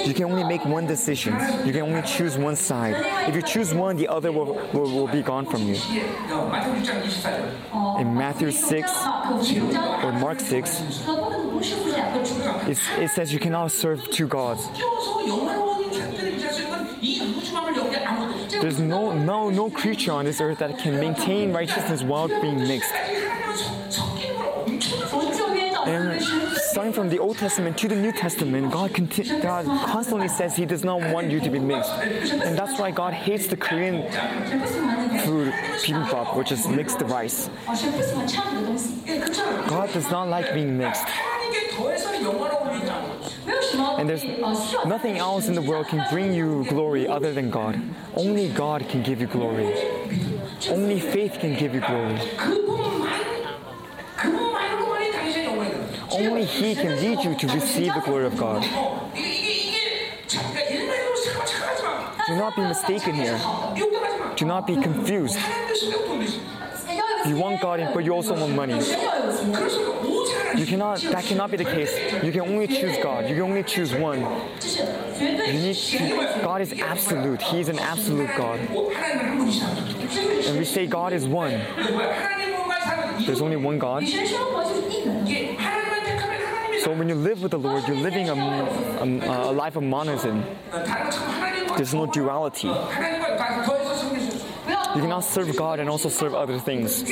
[0.06, 1.32] You can only make one decision.
[1.64, 2.96] You can only choose one side.
[3.28, 5.76] If you choose one, the other will, will, will be gone from you.
[7.98, 8.92] In Matthew 6
[10.04, 10.82] or Mark 6,
[12.98, 14.68] it says you cannot serve two gods.
[18.60, 22.92] There's no, no, no creature on this earth that can maintain righteousness while being mixed.
[25.84, 30.54] And starting from the Old Testament to the New Testament, God, conti- God constantly says
[30.56, 31.90] He does not want you to be mixed.
[31.90, 34.02] And that's why God hates the Korean
[35.24, 37.50] food, bibimbap, which is mixed rice.
[39.66, 41.04] God does not like being mixed.
[43.98, 44.24] And there's
[44.84, 47.80] nothing else in the world can bring you glory other than God.
[48.14, 49.72] Only God can give you glory.
[50.68, 52.18] Only faith can give you glory.
[56.10, 58.62] Only He can lead you to receive the glory of God.
[62.26, 63.38] Do not be mistaken here.
[64.36, 65.38] Do not be confused.
[67.26, 68.74] You want God, but you also want money.
[70.56, 71.92] You cannot, that cannot be the case.
[72.22, 73.28] You can only choose God.
[73.28, 74.20] You can only choose one.
[74.20, 77.40] You need to, God is absolute.
[77.42, 78.58] He is an absolute God.
[78.60, 81.60] And we say God is one.
[83.24, 84.04] There's only one God.
[86.82, 90.44] So when you live with the Lord, you're living a, a, a life of monism.
[91.76, 92.68] There's no duality.
[94.94, 97.02] You cannot serve God and also serve other things.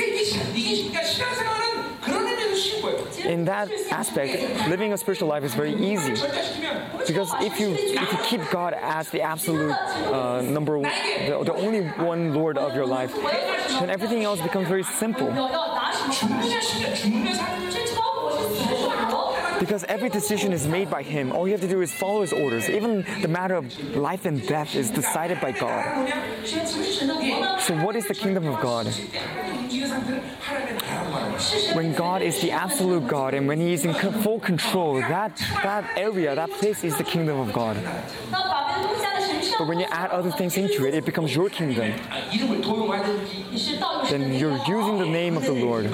[3.25, 6.11] In that aspect, living a spiritual life is very easy
[7.07, 10.91] because if you if you keep God as the absolute uh, number one,
[11.25, 13.13] the, the only one Lord of your life,
[13.79, 15.27] then everything else becomes very simple
[19.61, 21.31] because every decision is made by Him.
[21.31, 22.67] All you have to do is follow His orders.
[22.67, 26.09] Even the matter of life and death is decided by God.
[27.61, 28.87] So, what is the kingdom of God?
[31.73, 33.93] When God is the absolute God and when He is in
[34.23, 37.77] full control, that, that area, that place is the kingdom of God.
[38.31, 41.93] But when you add other things into it, it becomes your kingdom.
[44.09, 45.93] Then you're using the name of the Lord.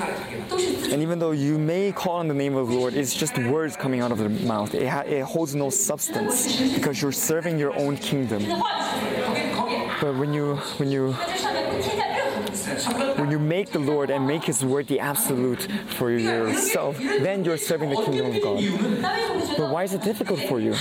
[0.00, 3.76] And even though you may call on the name of the Lord, it's just words
[3.76, 4.74] coming out of your mouth.
[4.74, 8.42] It, ha- it holds no substance because you're serving your own kingdom.
[10.00, 11.12] But when you when you
[13.18, 17.56] when you make the Lord and make His word the absolute for yourself, then you're
[17.56, 18.62] serving the kingdom of God.
[19.56, 20.74] But why is it difficult for you?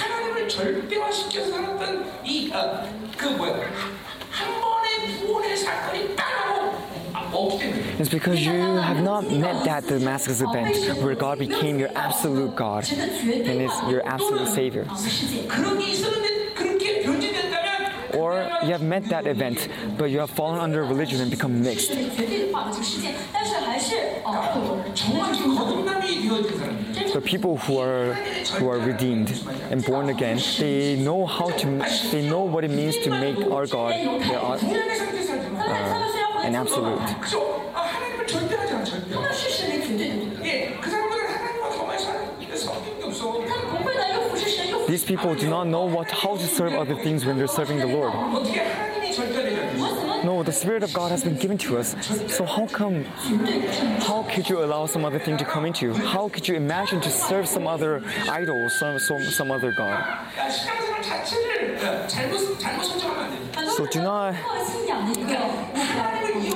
[7.97, 12.85] It's because you have not met that Damascus event where God became your absolute God
[12.91, 14.85] and is your absolute Savior.
[18.13, 21.91] Or you have met that event, but you have fallen under religion and become mixed.
[27.13, 28.13] The people who are
[28.57, 29.31] who are redeemed
[29.72, 31.65] and born again, they know how to,
[32.11, 34.57] they know what it means to make our God their, uh,
[36.43, 36.99] an absolute.
[44.95, 47.85] these people do not know what, how to serve other things when they're serving the
[47.85, 48.13] Lord.
[50.23, 51.89] No, the Spirit of God has been given to us.
[52.34, 53.03] So how come?
[54.07, 55.93] How could you allow some other thing to come into you?
[55.93, 59.99] How could you imagine to serve some other idol, some some, some other god?
[63.76, 64.34] So do not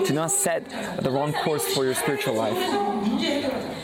[0.08, 0.62] do not set
[1.04, 3.79] the wrong course for your spiritual life.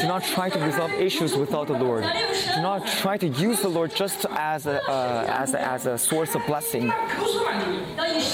[0.00, 2.04] Do not try to resolve issues without the Lord.
[2.54, 5.98] Do not try to use the Lord just as a, uh, as a, as a
[5.98, 6.92] source of blessing.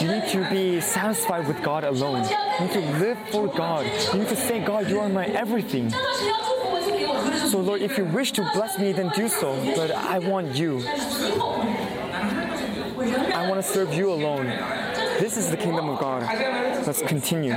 [0.01, 2.25] You need to be satisfied with God alone.
[2.61, 3.87] You need to live for God.
[4.13, 5.91] You need to say, God, you are my everything.
[7.51, 9.55] So, Lord, if you wish to bless me, then do so.
[9.77, 10.83] But I want you.
[12.99, 14.47] I want to serve you alone.
[15.21, 16.23] This is the kingdom of God.
[16.87, 17.57] Let's continue.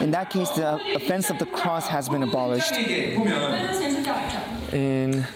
[0.00, 2.72] In that case, the offense of the cross has been abolished.
[4.72, 5.26] In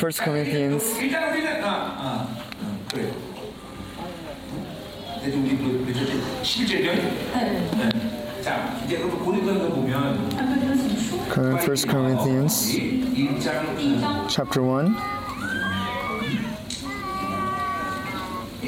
[0.00, 0.84] 1 Corinthians,
[11.64, 12.74] First Corinthians.
[14.28, 15.13] Chapter 1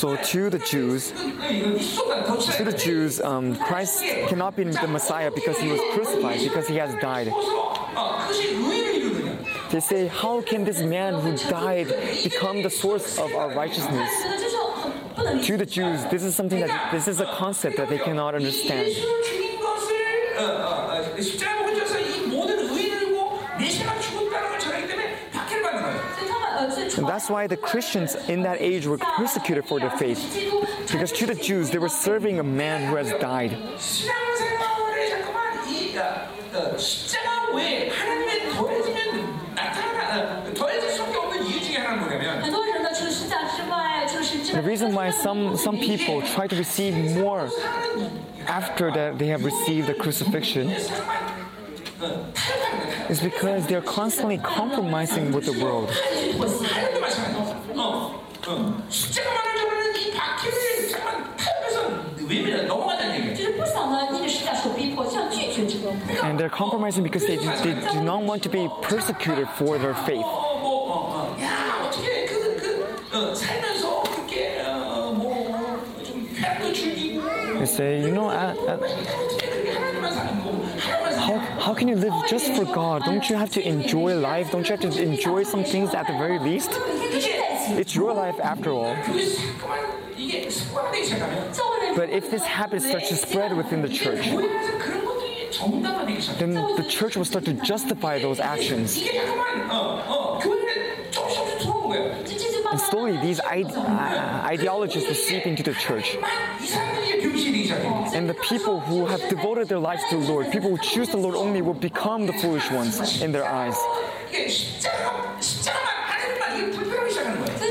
[0.00, 5.68] So to the Jews, to the Jews, um, Christ cannot be the Messiah because he
[5.68, 7.26] was crucified, because he has died.
[9.70, 11.88] They say, how can this man who died
[12.24, 14.10] become the source of our righteousness?
[15.46, 18.88] To the Jews, this is something that this is a concept that they cannot understand.
[27.00, 30.20] And that's why the Christians in that age were persecuted for their faith.
[30.92, 33.52] Because to the Jews, they were serving a man who has died.
[44.52, 47.48] The reason why some, some people try to receive more
[48.46, 50.68] after that they have received the crucifixion
[52.02, 55.90] is because they're constantly compromising with the world.
[66.22, 70.24] And they're compromising because they, they do not want to be persecuted for their faith.
[77.60, 79.29] They say, you know, I, I,
[81.60, 83.04] how can you live oh, just for God?
[83.04, 84.50] Don't you have to enjoy life?
[84.50, 86.70] Don't you have to enjoy some things at the very least?
[86.72, 88.96] It's your life after all.
[91.96, 94.26] But if this habit starts to spread within the church,
[96.38, 98.98] then the church will start to justify those actions.
[99.70, 100.20] Oh, oh.
[102.70, 106.16] And slowly, these ide- uh, uh ideologies will seep into the church.
[108.14, 111.16] And the people who have devoted their lives to the Lord, people who choose the
[111.16, 113.76] Lord only, will become the foolish ones in their eyes.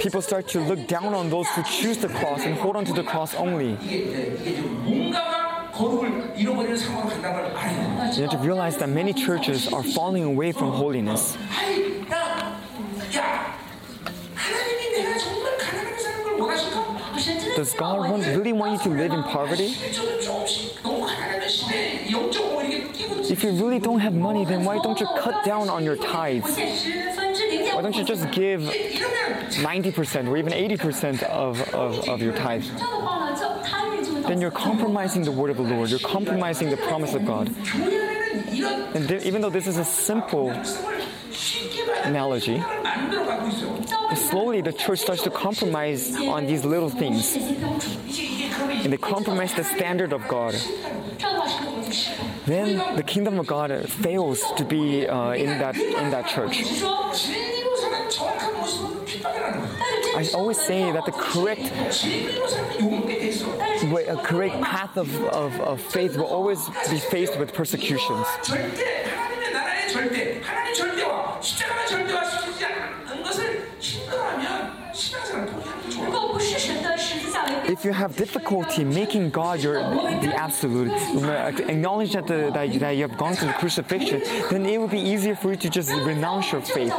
[0.01, 2.93] People start to look down on those who choose the cross and hold on to
[2.93, 3.77] the cross only.
[3.81, 5.13] You
[8.23, 11.37] have to realize that many churches are falling away from holiness.
[17.55, 19.75] Does God want, really want you to live in poverty?
[23.29, 26.57] If you really don't have money, then why don't you cut down on your tithes?
[26.57, 32.71] Why don't you just give 90% or even 80% of, of, of your tithes?
[34.27, 37.53] Then you're compromising the word of the Lord, you're compromising the promise of God.
[38.95, 40.49] And even though this is a simple
[42.03, 42.61] analogy,
[44.15, 47.35] Slowly, the church starts to compromise on these little things.
[47.35, 50.55] And they compromise the standard of God.
[52.45, 56.63] Then the kingdom of God fails to be uh, in, that, in that church.
[60.15, 61.71] I always say that the correct
[63.93, 66.59] way, a correct path of, of, of faith will always
[66.89, 68.25] be faced with persecutions.
[77.79, 80.91] if you have difficulty making God your the absolute,
[81.69, 84.99] acknowledge that, the, that, that you have gone to the crucifixion, then it will be
[84.99, 86.91] easier for you to just renounce your faith.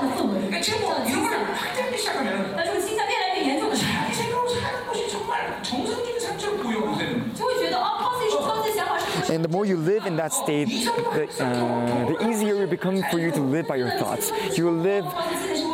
[9.29, 13.19] And the more you live in that state, the, uh, the easier it becomes for
[13.19, 14.33] you to live by your thoughts.
[14.57, 15.05] You will live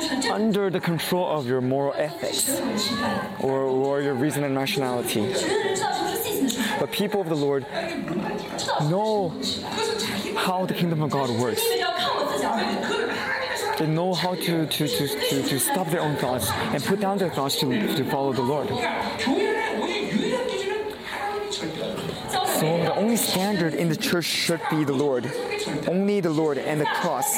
[0.31, 2.61] under the control of your moral ethics
[3.41, 5.33] or, or your reason and rationality,
[6.78, 7.66] But people of the Lord
[8.91, 9.35] know
[10.37, 11.62] how the kingdom of God works.
[13.78, 17.19] They know how to, to, to, to, to stop their own thoughts and put down
[17.19, 18.69] their thoughts to, to follow the Lord.
[22.57, 25.31] So the only standard in the church should be the Lord.
[25.87, 27.37] Only the Lord and the cross.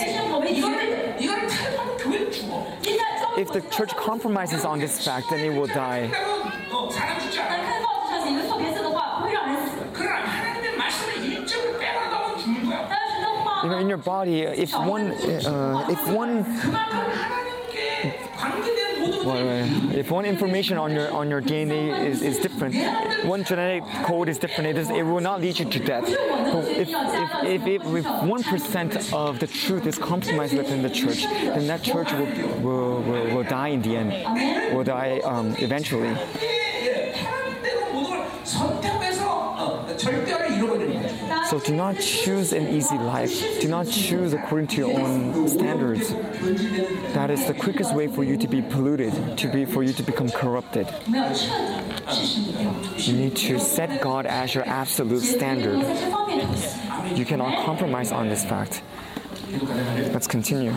[2.11, 6.11] If the church compromises on this fact, then it will die.
[13.63, 16.45] You know, in your body, if one, uh, if one
[19.27, 22.75] uh, if one information on your on your DNA is, is different,
[23.25, 26.05] one genetic code is different, it, is, it will not lead you to death.
[26.05, 31.23] But if, if, if, if, one percent of the truth is compromised within the church,
[31.23, 32.27] then that church will
[32.63, 36.17] will, will, will die in the end, will die um, eventually.
[41.49, 43.61] So do not choose an easy life.
[43.61, 46.11] Do not choose according to your own standards.
[47.15, 50.03] That is the quickest way for you to be polluted, to be for you to
[50.03, 50.87] become corrupted.
[52.97, 55.79] You need to set God as your absolute standard.
[57.17, 58.83] You cannot compromise on this fact.
[60.13, 60.75] Let's continue.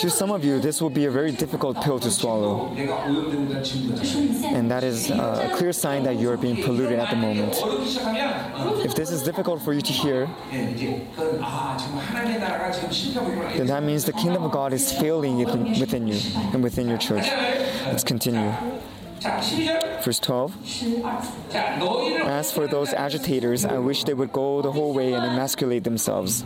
[0.00, 2.68] To some of you, this will be a very difficult pill to swallow.
[2.76, 7.54] And that is uh, a clear sign that you are being polluted at the moment.
[8.84, 10.28] If this is difficult for you to hear,
[13.56, 16.20] then that means the kingdom of God is failing within you
[16.52, 17.26] and within your church.
[17.84, 18.54] Let's continue.
[20.04, 20.56] Verse 12
[22.26, 26.44] As for those agitators, I wish they would go the whole way and emasculate themselves.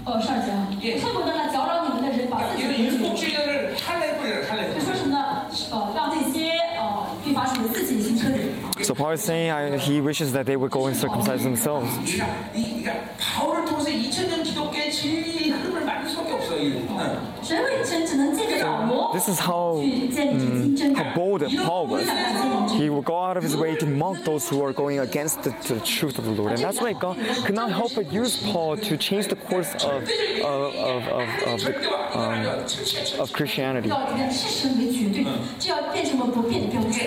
[8.82, 11.88] So Paul is saying I, he wishes that they would go and circumcise themselves.
[19.12, 22.08] This is how, um, how bold and Paul was.
[22.72, 25.50] He would go out of his way to mock those who are going against the,
[25.68, 26.52] the truth of the Lord.
[26.52, 30.02] And that's why God could not help but use Paul to change the course of,
[30.42, 31.74] of, of, of, of, the,
[32.18, 33.90] um, of Christianity.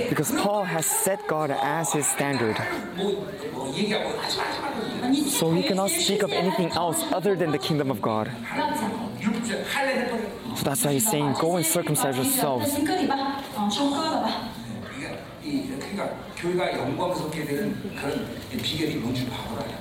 [0.09, 2.57] Because Paul has set God as his standard.
[5.13, 8.31] So you cannot speak of anything else other than the kingdom of God.
[10.55, 12.73] So that's why he's saying, go and circumcise yourselves.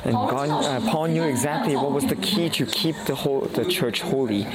[0.04, 3.64] And God, uh, Paul knew exactly what was the key to keep the whole the
[3.64, 4.46] church holy.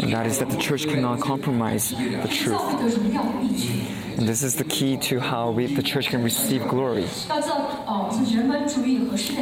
[0.00, 4.03] And that is that the church cannot compromise the truth.
[4.16, 7.02] And this is the key to how we, the church can receive glory.
[7.02, 7.42] You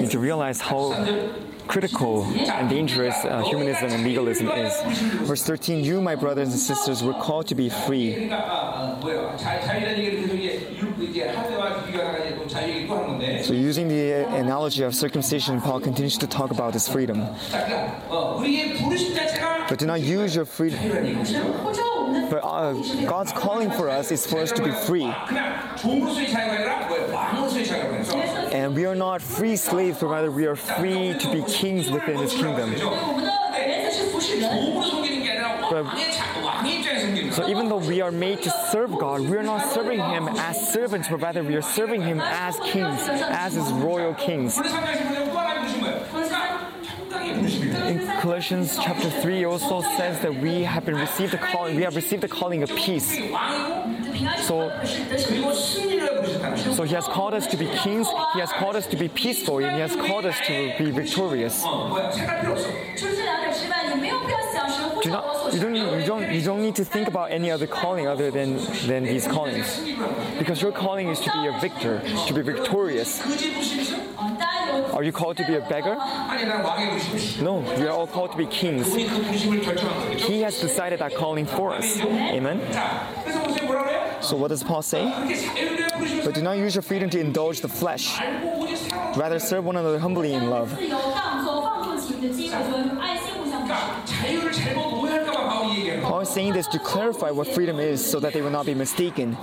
[0.01, 0.93] need to realize how
[1.69, 4.73] critical and dangerous uh, humanism and legalism is.
[5.29, 8.29] Verse 13 You, my brothers and sisters, were called to be free.
[13.43, 17.27] So, using the uh, analogy of circumcision, Paul continues to talk about his freedom.
[19.69, 20.81] But do not use your freedom
[22.33, 22.73] for uh,
[23.05, 25.05] God's calling for us is for us to be free.
[28.55, 32.17] And we are not free slaves, but rather we are free to be kings within
[32.17, 32.71] His kingdom.
[35.71, 35.85] But,
[37.35, 40.73] so even though we are made to serve God, we are not serving Him as
[40.73, 44.59] servants, but rather we are serving Him as kings, as His royal kings.
[47.23, 51.95] In Colossians chapter 3 also says that we have been received a calling, we have
[51.95, 53.17] received the calling of peace.
[54.43, 54.71] So,
[56.75, 59.59] so he has called us to be kings, he has called us to be peaceful,
[59.59, 61.63] and he has called us to be victorious.
[65.03, 65.77] Do not, you don't
[66.13, 68.57] don't you don't need to think about any other calling other than
[68.87, 69.81] than these callings,
[70.39, 73.21] because your calling is to be a victor, to be victorious.
[74.93, 75.97] Are you called to be a beggar?
[77.43, 78.95] No, we are all called to be kings.
[78.95, 82.01] He has decided that calling for us.
[82.01, 82.61] Amen.
[84.23, 85.05] So what does Paul say?
[86.25, 88.21] But do not use your freedom to indulge the flesh.
[89.17, 90.79] Rather serve one another humbly in love.
[96.13, 99.37] I'm saying this to clarify what freedom is so that they will not be mistaken.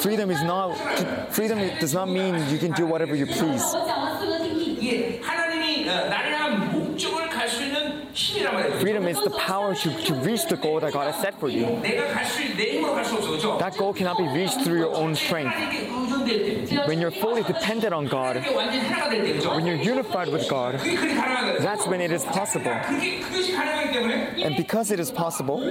[0.00, 0.76] Freedom is not
[1.32, 3.64] freedom does not mean you can do whatever you please.
[8.18, 11.66] Freedom is the power to, to reach the goal that God has set for you.
[13.58, 15.54] That goal cannot be reached through your own strength.
[16.88, 20.80] When you're fully dependent on God, when you're unified with God,
[21.60, 22.72] that's when it is possible.
[24.42, 25.62] And because it is possible,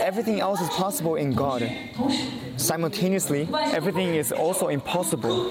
[0.00, 1.68] everything else is possible in God.
[2.56, 5.50] Simultaneously, everything is also impossible.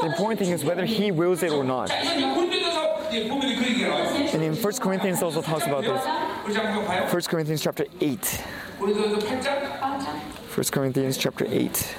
[0.00, 1.90] The important thing is whether He wills it or not.
[3.84, 7.12] And in 1 Corinthians also talks about this.
[7.12, 8.26] 1 Corinthians chapter 8.
[8.78, 11.96] 1 Corinthians chapter 8.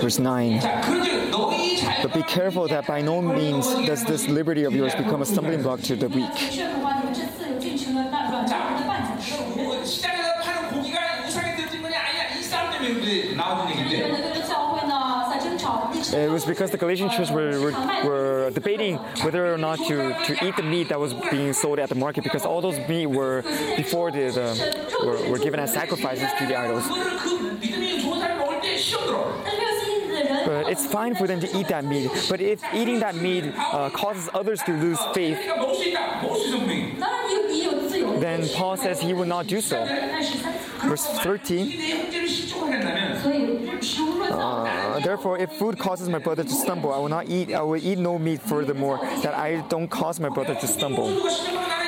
[0.00, 0.60] Verse 9.
[2.02, 5.62] But be careful that by no means does this liberty of yours become a stumbling
[5.62, 6.30] block to the weak.
[16.12, 17.72] It was because the Galatian church were, were,
[18.04, 21.88] were, debating whether or not to, to eat the meat that was being sold at
[21.88, 23.42] the market because all those meat were
[23.76, 26.86] before the, the were, were given as sacrifices to the idols.
[30.44, 33.88] But it's fine for them to eat that meat, but if eating that meat uh,
[33.90, 35.38] causes others to lose faith,
[38.20, 39.84] then Paul says he will not do so.
[40.84, 42.21] Verse 13.
[44.30, 47.52] Uh, therefore, if food causes my brother to stumble, I will not eat.
[47.52, 48.40] I will eat no meat.
[48.42, 51.08] Furthermore, that I don't cause my brother to stumble.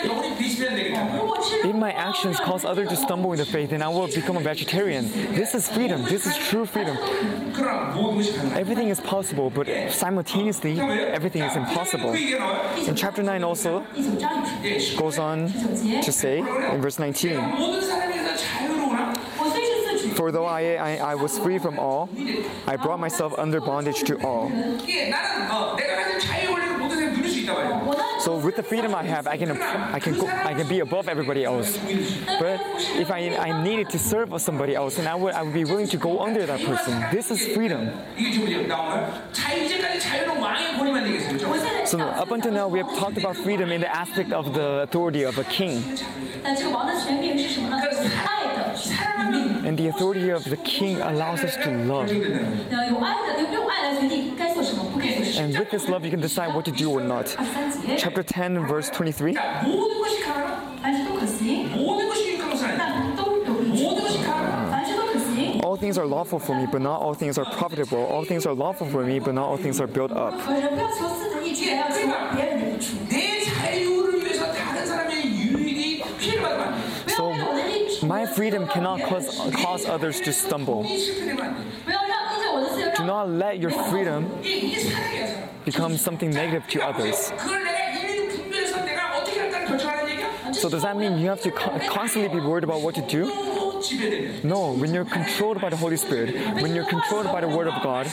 [0.07, 4.41] If my actions cause others to stumble in the faith, then I will become a
[4.41, 5.11] vegetarian.
[5.35, 6.03] This is freedom.
[6.05, 6.99] This is true freedom.
[8.55, 12.13] Everything is possible, but simultaneously, everything is impossible.
[12.13, 13.85] In chapter 9 also
[14.99, 15.49] goes on
[16.03, 17.41] to say in verse 19.
[20.24, 22.10] For though I, I, I was free from all,
[22.68, 24.50] I brought myself under bondage to all.
[24.82, 28.39] 이게 나는 어, 내가 가진 자유 원리를 모든 사람이 누릴 수 있단 말이야 我呢 So
[28.39, 31.45] with the freedom I have, I can I can go, I can be above everybody
[31.45, 31.77] else.
[32.41, 32.59] But
[32.97, 35.89] if I I needed to serve somebody else, and I would I would be willing
[35.89, 37.05] to go under that person.
[37.13, 37.93] This is freedom.
[41.85, 45.25] So up until now, we have talked about freedom in the aspect of the authority
[45.25, 45.85] of a king.
[49.65, 52.11] And the authority of the king allows us to love.
[55.37, 57.35] And with this love, you can decide what to do or not
[58.15, 59.37] chapter 10 verse 23?
[65.65, 68.05] All things are lawful for me, but not all things are profitable.
[68.05, 70.35] All things are lawful for me, but not all things are built up.
[77.09, 80.85] So my freedom cannot cause, cause others to stumble.
[82.97, 84.31] Do not let your freedom
[85.65, 87.33] become something negative to others.
[90.55, 93.27] So does that mean you have to constantly be worried about what to do?
[94.43, 97.83] No, when you're controlled by the Holy Spirit, when you're controlled by the Word of
[97.83, 98.07] God,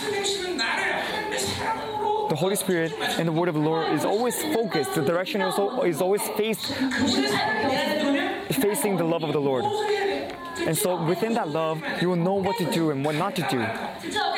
[2.30, 4.96] the Holy Spirit and the Word of the Lord is always focused.
[4.96, 5.58] The direction is,
[6.02, 6.66] always faced,
[8.54, 9.66] facing the love of the Lord.
[10.60, 13.48] And so within that love, you will know what to do and what not to
[13.50, 13.60] do,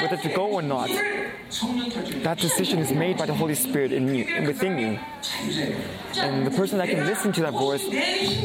[0.02, 0.90] whether to go or not.
[2.24, 5.00] That decision is made by the Holy Spirit in me, within you.
[6.18, 7.86] And the person that can listen to that voice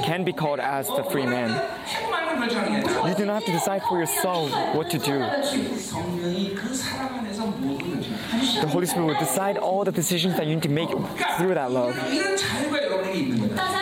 [0.05, 1.51] can be called as the free man.
[3.09, 5.19] You do not have to decide for yourself what to do.
[8.61, 10.91] The Holy Spirit will decide all the decisions that you need to make
[11.39, 11.97] through that love.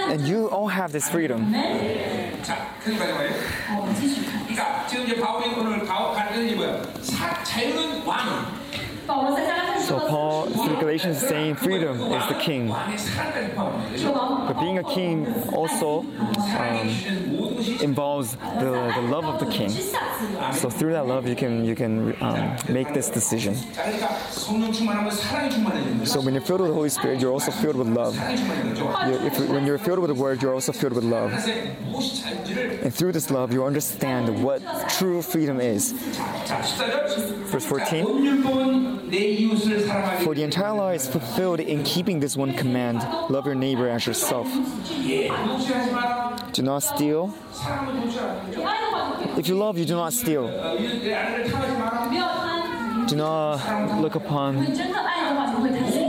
[0.09, 1.53] And you all have this freedom.
[9.07, 12.69] So Paul, through Galatians, is saying freedom is the king.
[12.69, 16.89] But being a king also um,
[17.81, 19.71] involves the, the love of the king.
[20.55, 23.55] So through that love, you can you can um, make this decision.
[26.05, 28.17] So when you're filled with the Holy Spirit, you're also filled with love.
[28.17, 31.33] You're, if, when you're filled with the Word, you're also filled with love.
[31.33, 35.93] And through this love, you understand what true freedom is.
[37.53, 38.96] Verse 14.
[40.25, 42.99] For the entire law is fulfilled in keeping this one command
[43.31, 44.49] love your neighbor as yourself.
[46.53, 47.35] Do not steal.
[49.37, 50.49] If you love, you do not steal.
[53.07, 54.75] Do not look upon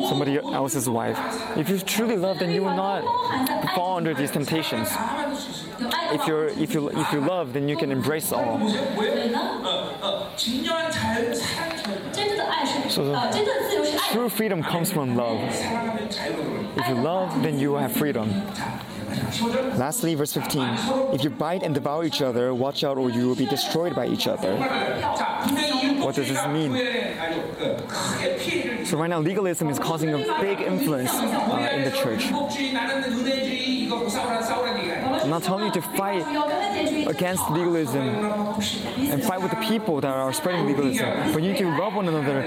[0.07, 1.19] somebody else's wife.
[1.57, 3.03] If you truly love, then you will not
[3.75, 4.89] fall under these temptations
[5.79, 8.59] if you're if you if you love, then you can embrace all.
[12.89, 13.31] So
[14.11, 15.39] true freedom comes from love.
[16.77, 18.29] If you love, then you will have freedom.
[19.77, 20.63] Lastly, verse 15
[21.13, 24.07] If you bite and devour each other, watch out or you will be destroyed by
[24.07, 24.55] each other.
[26.01, 26.75] What does this mean?
[28.85, 32.31] So, right now, legalism is causing a big influence uh, in the church
[35.27, 36.23] and not only to fight
[37.05, 38.07] against legalism
[39.11, 42.07] and fight with the people that are spreading legalism, but you need to love one
[42.07, 42.37] another,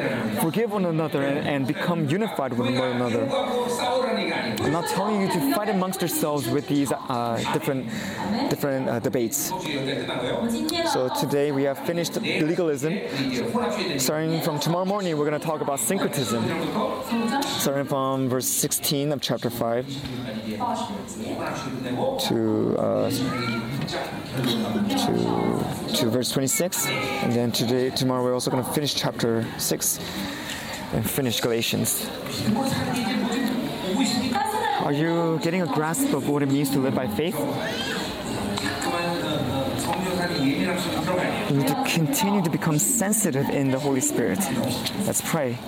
[0.40, 3.28] forgive one another, and, and become unified with one another.
[4.64, 7.88] I'm not telling you to fight amongst yourselves with these uh, different
[8.48, 9.52] different uh, debates.
[10.92, 12.98] So today we have finished legalism.
[13.98, 16.42] Starting from tomorrow morning, we're going to talk about syncretism.
[17.42, 19.86] Starting from verse 16 of chapter 5
[22.28, 23.10] to uh,
[25.06, 29.98] to to verse 26, and then today tomorrow we're also going to finish chapter six
[30.92, 32.08] and finish Galatians.
[34.84, 37.36] Are you getting a grasp of what it means to live by faith?
[41.50, 44.38] We need to continue to become sensitive in the Holy Spirit.
[45.06, 45.58] Let's pray.